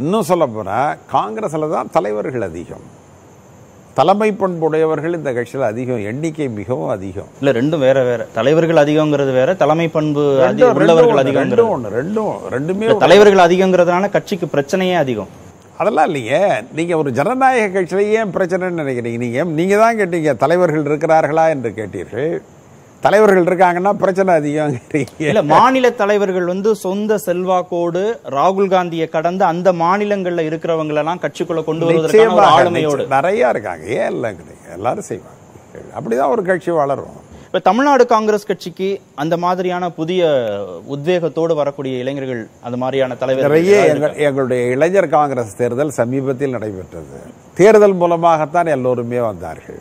[0.00, 0.78] இன்னும் சொல்ல போனா
[1.12, 2.86] காங்கிரஸ்லதான் தான் தலைவர்கள் அதிகம்
[3.96, 9.54] தலைமை பண்புடையவர்கள் இந்த கட்சியில் அதிகம் எண்ணிக்கை மிகவும் அதிகம் இல்லை ரெண்டும் வேற வேற தலைவர்கள் அதிகங்கிறது வேற
[9.54, 10.24] தலைமை பண்பு
[10.76, 15.32] உள்ளவர்கள் அதிகம் ஒன்று ரெண்டும் ரெண்டுமே தலைவர்கள் அதிகங்கிறதுனால கட்சிக்கு பிரச்சனையே அதிகம்
[15.76, 16.40] அதெல்லாம் இல்லையே
[16.72, 22.32] நீங்கள் ஒரு ஜனநாயக கட்சியில ஏன் பிரச்சனைன்னு நினைக்கிறீங்க நீங்கள் நீங்கள் தான் கேட்டீங்க தலைவர்கள் இருக்கிறார்களா என்று கேட்டீர்கள்
[23.02, 24.74] தலைவர்கள் இருக்காங்கன்னா பிரச்சனை அதிகம்
[25.26, 28.02] இல்ல மாநில தலைவர்கள் வந்து சொந்த செல்வாக்கோடு
[28.36, 34.30] ராகுல் காந்தியை கடந்து அந்த மாநிலங்கள்ல இருக்கிறவங்களெல்லாம் கட்சிக்குள்ள கொண்டு வருவதற்கு ஆளுமையோடு நிறைய இருக்காங்க ஏன் இல்லை
[34.76, 35.38] எல்லாரும் செய்வாங்க
[35.94, 37.16] அப்படிதான் ஒரு கட்சி வளரும்
[37.46, 38.88] இப்ப தமிழ்நாடு காங்கிரஸ் கட்சிக்கு
[39.14, 40.20] அந்த மாதிரியான புதிய
[40.86, 43.78] உத்வேகத்தோடு வரக்கூடிய இளைஞர்கள் அந்த மாதிரியான தலைவர் நிறைய
[44.26, 47.18] எங்களுடைய இளைஞர் காங்கிரஸ் தேர்தல் சமீபத்தில் நடைபெற்றது
[47.54, 49.80] தேர்தல் மூலமாகத்தான் எல்லோருமே வந்தார்கள்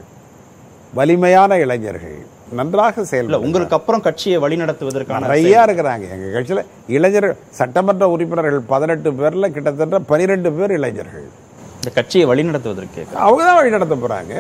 [0.93, 2.19] வலிமையான இளைஞர்கள்
[2.51, 6.63] நன்றாக செயல்பட உங்களுக்கு அப்புறம் கட்சியை வழிநடத்துவதற்கான நிறையா இருக்கிறாங்க எங்க கட்சியில
[6.89, 11.27] இளைஞர்கள் சட்டமன்ற உறுப்பினர்கள் பதினெட்டு பேர்ல கிட்டத்தட்ட பனிரெண்டு பேர் இளைஞர்கள்
[11.77, 14.33] இந்த கட்சியை வழிநடத்துவதற்கு அவங்க தான் வழிநடத்த போறாங்க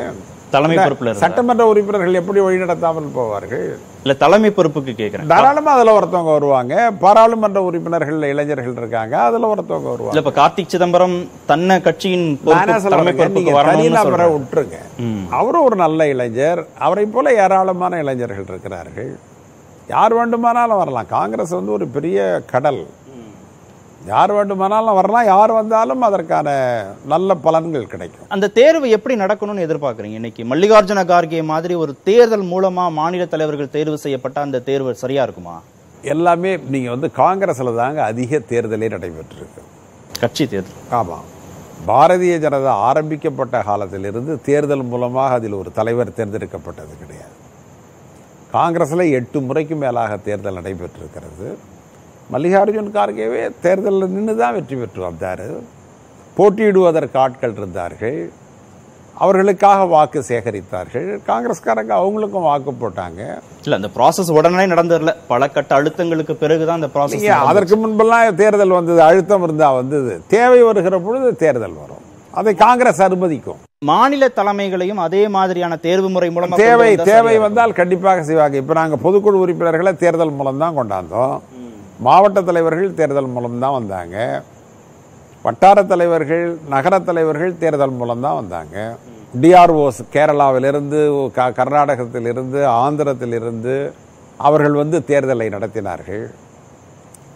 [0.53, 3.65] தலைமை பொறுப்புல சட்டமன்ற உறுப்பினர்கள் எப்படி வழிநடத்தாமல் போவார்கள்
[4.03, 10.13] இல்ல தலைமை பொறுப்புக்கு கேட்கறேன் தாராளமா அதுல ஒருத்தவங்க வருவாங்க பாராளுமன்ற உறுப்பினர்கள் இளைஞர்கள் இருக்காங்க அதுல ஒருத்தவங்க வருவாங்க
[10.13, 11.17] இல்ல இப்ப கார்த்திக் சிதம்பரம்
[11.45, 12.27] தன்ன கட்சியின்
[13.65, 14.77] தனிநபரை விட்டுருங்க
[15.31, 19.11] அவரும் ஒரு நல்ல இளைஞர் அவரை போல ஏராளமான இளைஞர்கள் இருக்கிறார்கள்
[19.89, 22.17] யார் வேண்டுமானாலும் வரலாம் காங்கிரஸ் வந்து ஒரு பெரிய
[22.51, 22.81] கடல்
[24.09, 26.49] யார் வேண்டுமானாலும் வரலாம் யார் வந்தாலும் அதற்கான
[27.07, 32.95] நல்ல பலன்கள் கிடைக்கும் அந்த தேர்வு எப்படி நடக்கணும்னு எதிர்பார்க்குறீங்க இன்னைக்கு மல்லிகார்ஜுன கார்கே மாதிரி ஒரு தேர்தல் மூலமாக
[32.99, 35.57] மாநில தலைவர்கள் தேர்வு செய்யப்பட்ட அந்த தேர்வு சரியாக இருக்குமா
[36.07, 39.63] எல்லாமே நீங்கள் வந்து காங்கிரஸில் தாங்க அதிக தேர்தலே நடைபெற்றிருக்கு
[40.19, 41.25] கட்சி தேர்தல் ஆமாம்
[41.87, 47.35] பாரதிய ஜனதா ஆரம்பிக்கப்பட்ட காலத்திலிருந்து தேர்தல் மூலமாக அதில் ஒரு தலைவர் தேர்ந்தெடுக்கப்பட்டது கிடையாது
[48.51, 51.47] காங்கிரஸில் எட்டு முறைக்கு மேலாக தேர்தல் நடைபெற்றிருக்கிறது
[52.29, 55.47] மல்லிகார்ஜுன் கார்கேவே தேர்தலில் நின்று தான் வெற்றி பெற்று வந்தார்
[56.37, 58.19] போட்டியிடுவதற்கு ஆட்கள் இருந்தார்கள்
[59.15, 63.21] அவர்களுக்காக வாக்கு சேகரித்தார்கள் காங்கிரஸ்காரங்க அவங்களுக்கும் வாக்கு போட்டாங்க
[63.63, 68.77] இல்லை அந்த ப்ராசஸ் உடனே நடந்ததில்ல பல கட்ட அழுத்தங்களுக்கு பிறகு தான் அந்த ப்ராசஸ் அதற்கு முன்பெல்லாம் தேர்தல்
[68.77, 72.05] வந்தது அழுத்தம் இருந்தால் வந்தது தேவை வருகிற பொழுது தேர்தல் வரும்
[72.33, 73.61] அதை காங்கிரஸ் அனுமதிக்கும்
[73.85, 79.43] மாநில தலைமைகளையும் அதே மாதிரியான தேர்வு முறை மூலம் தேவை தேவை வந்தால் கண்டிப்பாக செய்வாங்க இப்போ நாங்கள் பொதுக்குழு
[79.43, 81.35] உறுப்பினர்களை தேர்தல் மூலம் தான் கொண்டாந்தோம்
[81.99, 84.17] மாவட்ட தலைவர்கள் தேர்தல் மூலம்தான் வந்தாங்க
[85.45, 86.45] வட்டார தலைவர்கள்
[86.69, 88.75] நகர தலைவர்கள் தேர்தல் மூலம்தான் வந்தாங்க
[89.33, 90.99] டிஆர்ஓஸ் கேரளாவிலிருந்து
[91.33, 93.75] க கர்நாடகத்திலிருந்து ஆந்திரத்திலிருந்து
[94.39, 96.23] அவர்கள் வந்து தேர்தலை நடத்தினார்கள்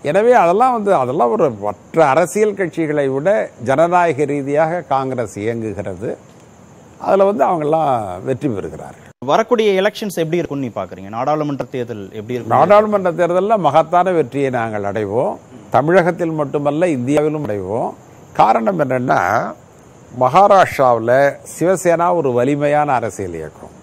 [0.03, 3.29] எனவே அதெல்லாம் வந்து அதெல்லாம் ஒரு மற்ற அரசியல் கட்சிகளை விட
[3.63, 6.09] ஜனநாயக ரீதியாக காங்கிரஸ் இயங்குகிறது
[7.01, 7.93] அதில் வந்து அவங்கெல்லாம்
[8.25, 14.11] வெற்றி பெறுகிறார்கள் வரக்கூடிய எலெக்ஷன்ஸ் எப்படி இருக்கும் நீ பாக்குறீங்க நாடாளுமன்ற தேர்தல் எப்படி இருக்கும் நாடாளுமன்ற தேர்தலில் மகத்தான
[14.11, 15.35] வெற்றியை நாங்கள் அடைவோம்
[15.69, 17.91] தமிழகத்தில் மட்டுமல்ல இந்தியாவிலும் அடைவோம்
[18.35, 19.19] காரணம் என்னென்னா
[20.13, 21.15] மகாராஷ்டிராவில்
[21.53, 23.73] சிவசேனா ஒரு வலிமையான அரசியல் இயக்கம்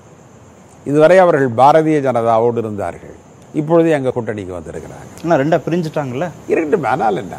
[0.86, 3.16] இதுவரை அவர்கள் பாரதிய ஜனதாவோடு இருந்தார்கள்
[3.55, 7.38] இப்பொழுது எங்கள் கூட்டணிக்கு வந்திருக்கிறாங்க ஆனால் ரெண்டாக பிரிஞ்சுட்டாங்கல்ல இருக்கட்டும் ஆனால் என்ன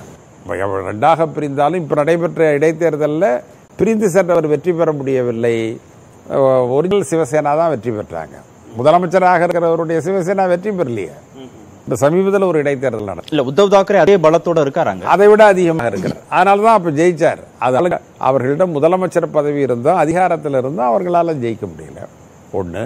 [0.88, 3.30] ரெண்டாக பிரிந்தாலும் இப்போ நடைபெற்ற இடைத்தேர்தலில்
[3.80, 5.56] பிரிந்து சென்றவர் வெற்றி பெற முடியவில்லை
[6.74, 8.36] ஒரிஜினல் சிவசேனா தான் வெற்றி பெற்றாங்க
[8.78, 11.16] முதலமைச்சராக இருக்கிறவருடைய சிவசேனா வெற்றி பெறலையே
[11.86, 16.22] இந்த சமீபத்தில் ஒரு இடைத்தேர்தல் நடக்கும் இல்ல உத்தவ் தாக்கரே அதே பலத்தோட இருக்காராங்க அதை விட அதிகமாக இருக்கிறார்
[16.30, 22.02] அதனால தான் அப்ப ஜெயிச்சார் அதனால அவர்களிடம் முதலமைச்சர் பதவி இருந்தோம் அதிகாரத்தில் இருந்தோம் அவர்களால் ஜெயிக்க முடியல
[22.52, 22.84] ஒன்று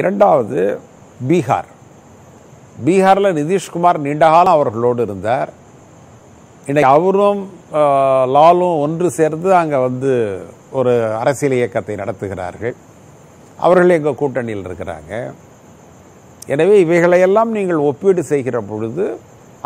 [0.00, 0.60] இரண்டாவது
[1.28, 1.70] பீகார்
[2.84, 5.52] பீகாரில் நிதிஷ்குமார் நீண்டகாலம் அவர்களோடு இருந்தார்
[6.66, 7.40] இன்னைக்கு அவரும்
[8.34, 10.12] லாலும் ஒன்று சேர்ந்து அங்கே வந்து
[10.72, 10.92] ஒரு
[11.18, 12.74] அரசியல் இயக்கத்தை நடத்துகிறார்கள்
[13.58, 15.12] அவர்கள் எங்கள் கூட்டணியில் இருக்கிறாங்க
[16.48, 19.06] எனவே இவைகளையெல்லாம் நீங்கள் ஒப்பீடு செய்கிற பொழுது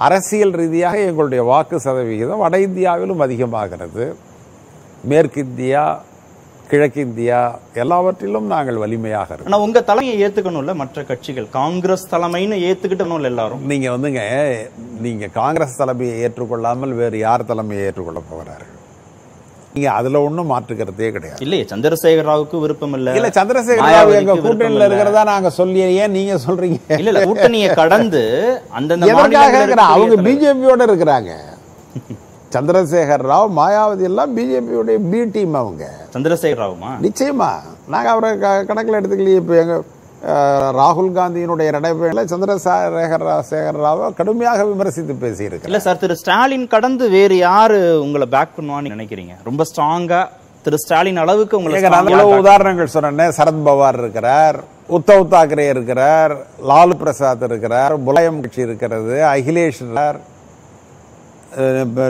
[0.00, 4.05] அரசியல் ரீதியாக எங்களுடைய வாக்கு சதவிகிதம் வட இந்தியாவிலும் அதிகமாகிறது
[5.09, 5.85] மேற்கிந்தியா
[6.71, 7.41] கிழக்கிந்தியா
[7.75, 13.95] எல்லாவற்றிலும் நாங்கள் வலிமையாக இருக்கோம் ஆனால் உங்கள் தலைமையை ஏற்றுக்கணும்ல மற்ற கட்சிகள் காங்கிரஸ் தலைமைன்னு ஏற்றுக்கிட்டணும்ல எல்லாரும் நீங்கள்
[13.95, 14.23] வந்துங்க
[15.01, 18.79] நீங்கள் காங்கிரஸ் தலைமையை ஏற்றுக்கொள்ளாமல் வேறு யார் தலைமையை ஏற்றுக்கொள்ள போகிறார்கள்
[19.75, 24.87] நீங்கள் அதில் ஒன்றும் மாற்றுக்கிறதே கிடையாது இல்லையே சந்திரசேகர் ராவுக்கு விருப்பம் இல்லை இல்லை சந்திரசேகர் ராவ் எங்கள் கூட்டணியில்
[24.89, 28.23] இருக்கிறதா நாங்கள் சொல்லி ஏன் நீங்கள் சொல்கிறீங்க இல்லை கூட்டணியை கடந்து
[28.79, 29.11] அந்தந்த
[29.87, 31.33] அவங்க பிஜேபியோட இருக்கிறாங்க
[32.53, 35.85] சந்திரசேகர் ராவ் மாயாவதி எல்லாம் பிஜேபியோடைய பி டீம் அவங்க
[36.15, 37.51] சந்திரசேகர் ராவுமா நிச்சயமா
[37.89, 38.31] நாங்க அவரை
[38.69, 39.85] கணக்கில் எடுத்துக்கலையே இப்போ எங்கள்
[40.77, 47.37] ராகுல் காந்தியினுடைய நடைபெயரில் சந்திரசேகர சேகர் ராவை கடுமையாக விமர்சித்து பேசியிருக்கு இல்லை சார் திரு ஸ்டாலின் கடந்து வேறு
[47.41, 50.29] யார் உங்களை பேக் பண்ணுவான்னு நினைக்கிறீங்க ரொம்ப ஸ்ட்ராங்காக
[50.65, 54.59] திரு ஸ்டாலின் அளவுக்கு உங்களுக்கு நல்ல உதாரணங்கள் சொன்னேன் சரத்பவார் இருக்கிறார்
[54.91, 56.33] உத்தவ் தாக்கரே இருக்கிறார்
[56.71, 59.83] லாலு பிரசாத் இருக்கிறார் புலயம் கட்சி இருக்கிறது அகிலேஷ்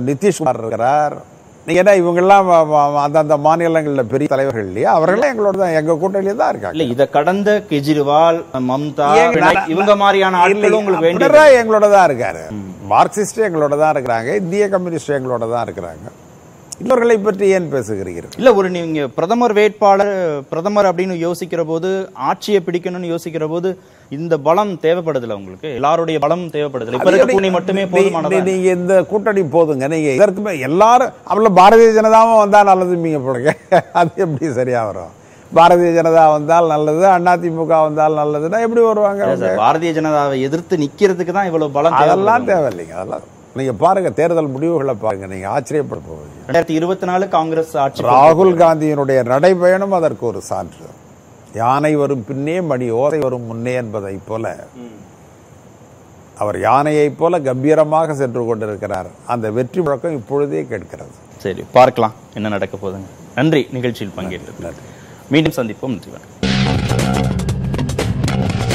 [0.08, 1.14] நிதிஷ்குமார் இருக்கிறார்
[1.66, 2.48] ஏன்னா இவங்கெல்லாம்
[3.02, 7.50] அந்தந்த மாநிலங்களில் பெரிய தலைவர்கள் இல்லையா அவர்கள் எங்களோட தான் எங்க கூட்டணியில தான் இருக்காங்க இல்ல இதை கடந்த
[7.68, 8.38] கெஜ்ரிவால்
[8.70, 9.08] மம்தா
[9.74, 12.42] இவங்க மாதிரியான ஆட்கள் உங்களுக்கு பினராயி எங்களோட தான் இருக்காரு
[12.92, 16.08] மார்க்சிஸ்ட் எங்களோட தான் இருக்கிறாங்க இந்திய கம்யூனிஸ்ட் எங்களோட தான் இருக்கிறாங்க
[16.82, 20.14] இவர்களை பற்றி ஏன் பேசுகிறீர்கள் இல்ல ஒரு நீங்க பிரதமர் வேட்பாளர்
[20.52, 21.90] பிரதமர் அப்படின்னு யோசிக்கிற போது
[22.28, 23.70] ஆட்சியை பிடிக்கணும்னு யோசிக்கிற போது
[24.12, 29.42] இந்த பலம் தேவைப்படுதுல உங்களுக்கு எல்லாருடைய பலம் தேவைப்படுதுல இப்ப இருக்க கூட்டணி மட்டுமே போதுமானது நீங்க இந்த கூட்டணி
[29.54, 33.52] போதுங்க நீங்க இதற்குமே எல்லாரும் அவ்வளவு பாரதிய ஜனதாவும் வந்தா நல்லது நீங்க போடுங்க
[34.00, 35.12] அது எப்படி சரியா வரும்
[35.52, 41.76] பாரதிய ஜனதா வந்தால் நல்லது அதிமுக வந்தால் நல்லதுன்னா எப்படி வருவாங்க பாரதிய ஜனதாவை எதிர்த்து நிக்கிறதுக்கு தான் இவ்வளவு
[41.76, 43.28] பலம் அதெல்லாம் இல்லைங்க அதெல்லாம்
[43.56, 49.20] நீங்க பாருங்க தேர்தல் முடிவுகளை பாருங்க நீங்க ஆச்சரியப்பட போவீங்க ரெண்டாயிரத்தி இருபத்தி நாலு காங்கிரஸ் ஆட்சி ராகுல் காந்தியினுடைய
[49.28, 50.88] நடைபயணம் அதற்கு ஒரு சான்று
[51.54, 54.54] யானை வரும் பின்னே மணி ஓசை வரும் முன்னே என்பதைப் போல
[56.36, 62.76] அவர் யானையைப் போல கம்பீரமாக சென்று கொண்டிருக்கிறார் அந்த வெற்றி முழக்கம் இப்பொழுதே கேட்கிறது சரி பார்க்கலாம் என்ன நடக்க
[62.76, 64.72] போதுங்க நன்றி நிகழ்ச்சியில் பங்கேற்று
[65.28, 66.12] மீண்டும் சந்திப்போம் நன்றி
[66.12, 66.42] வணக்கம்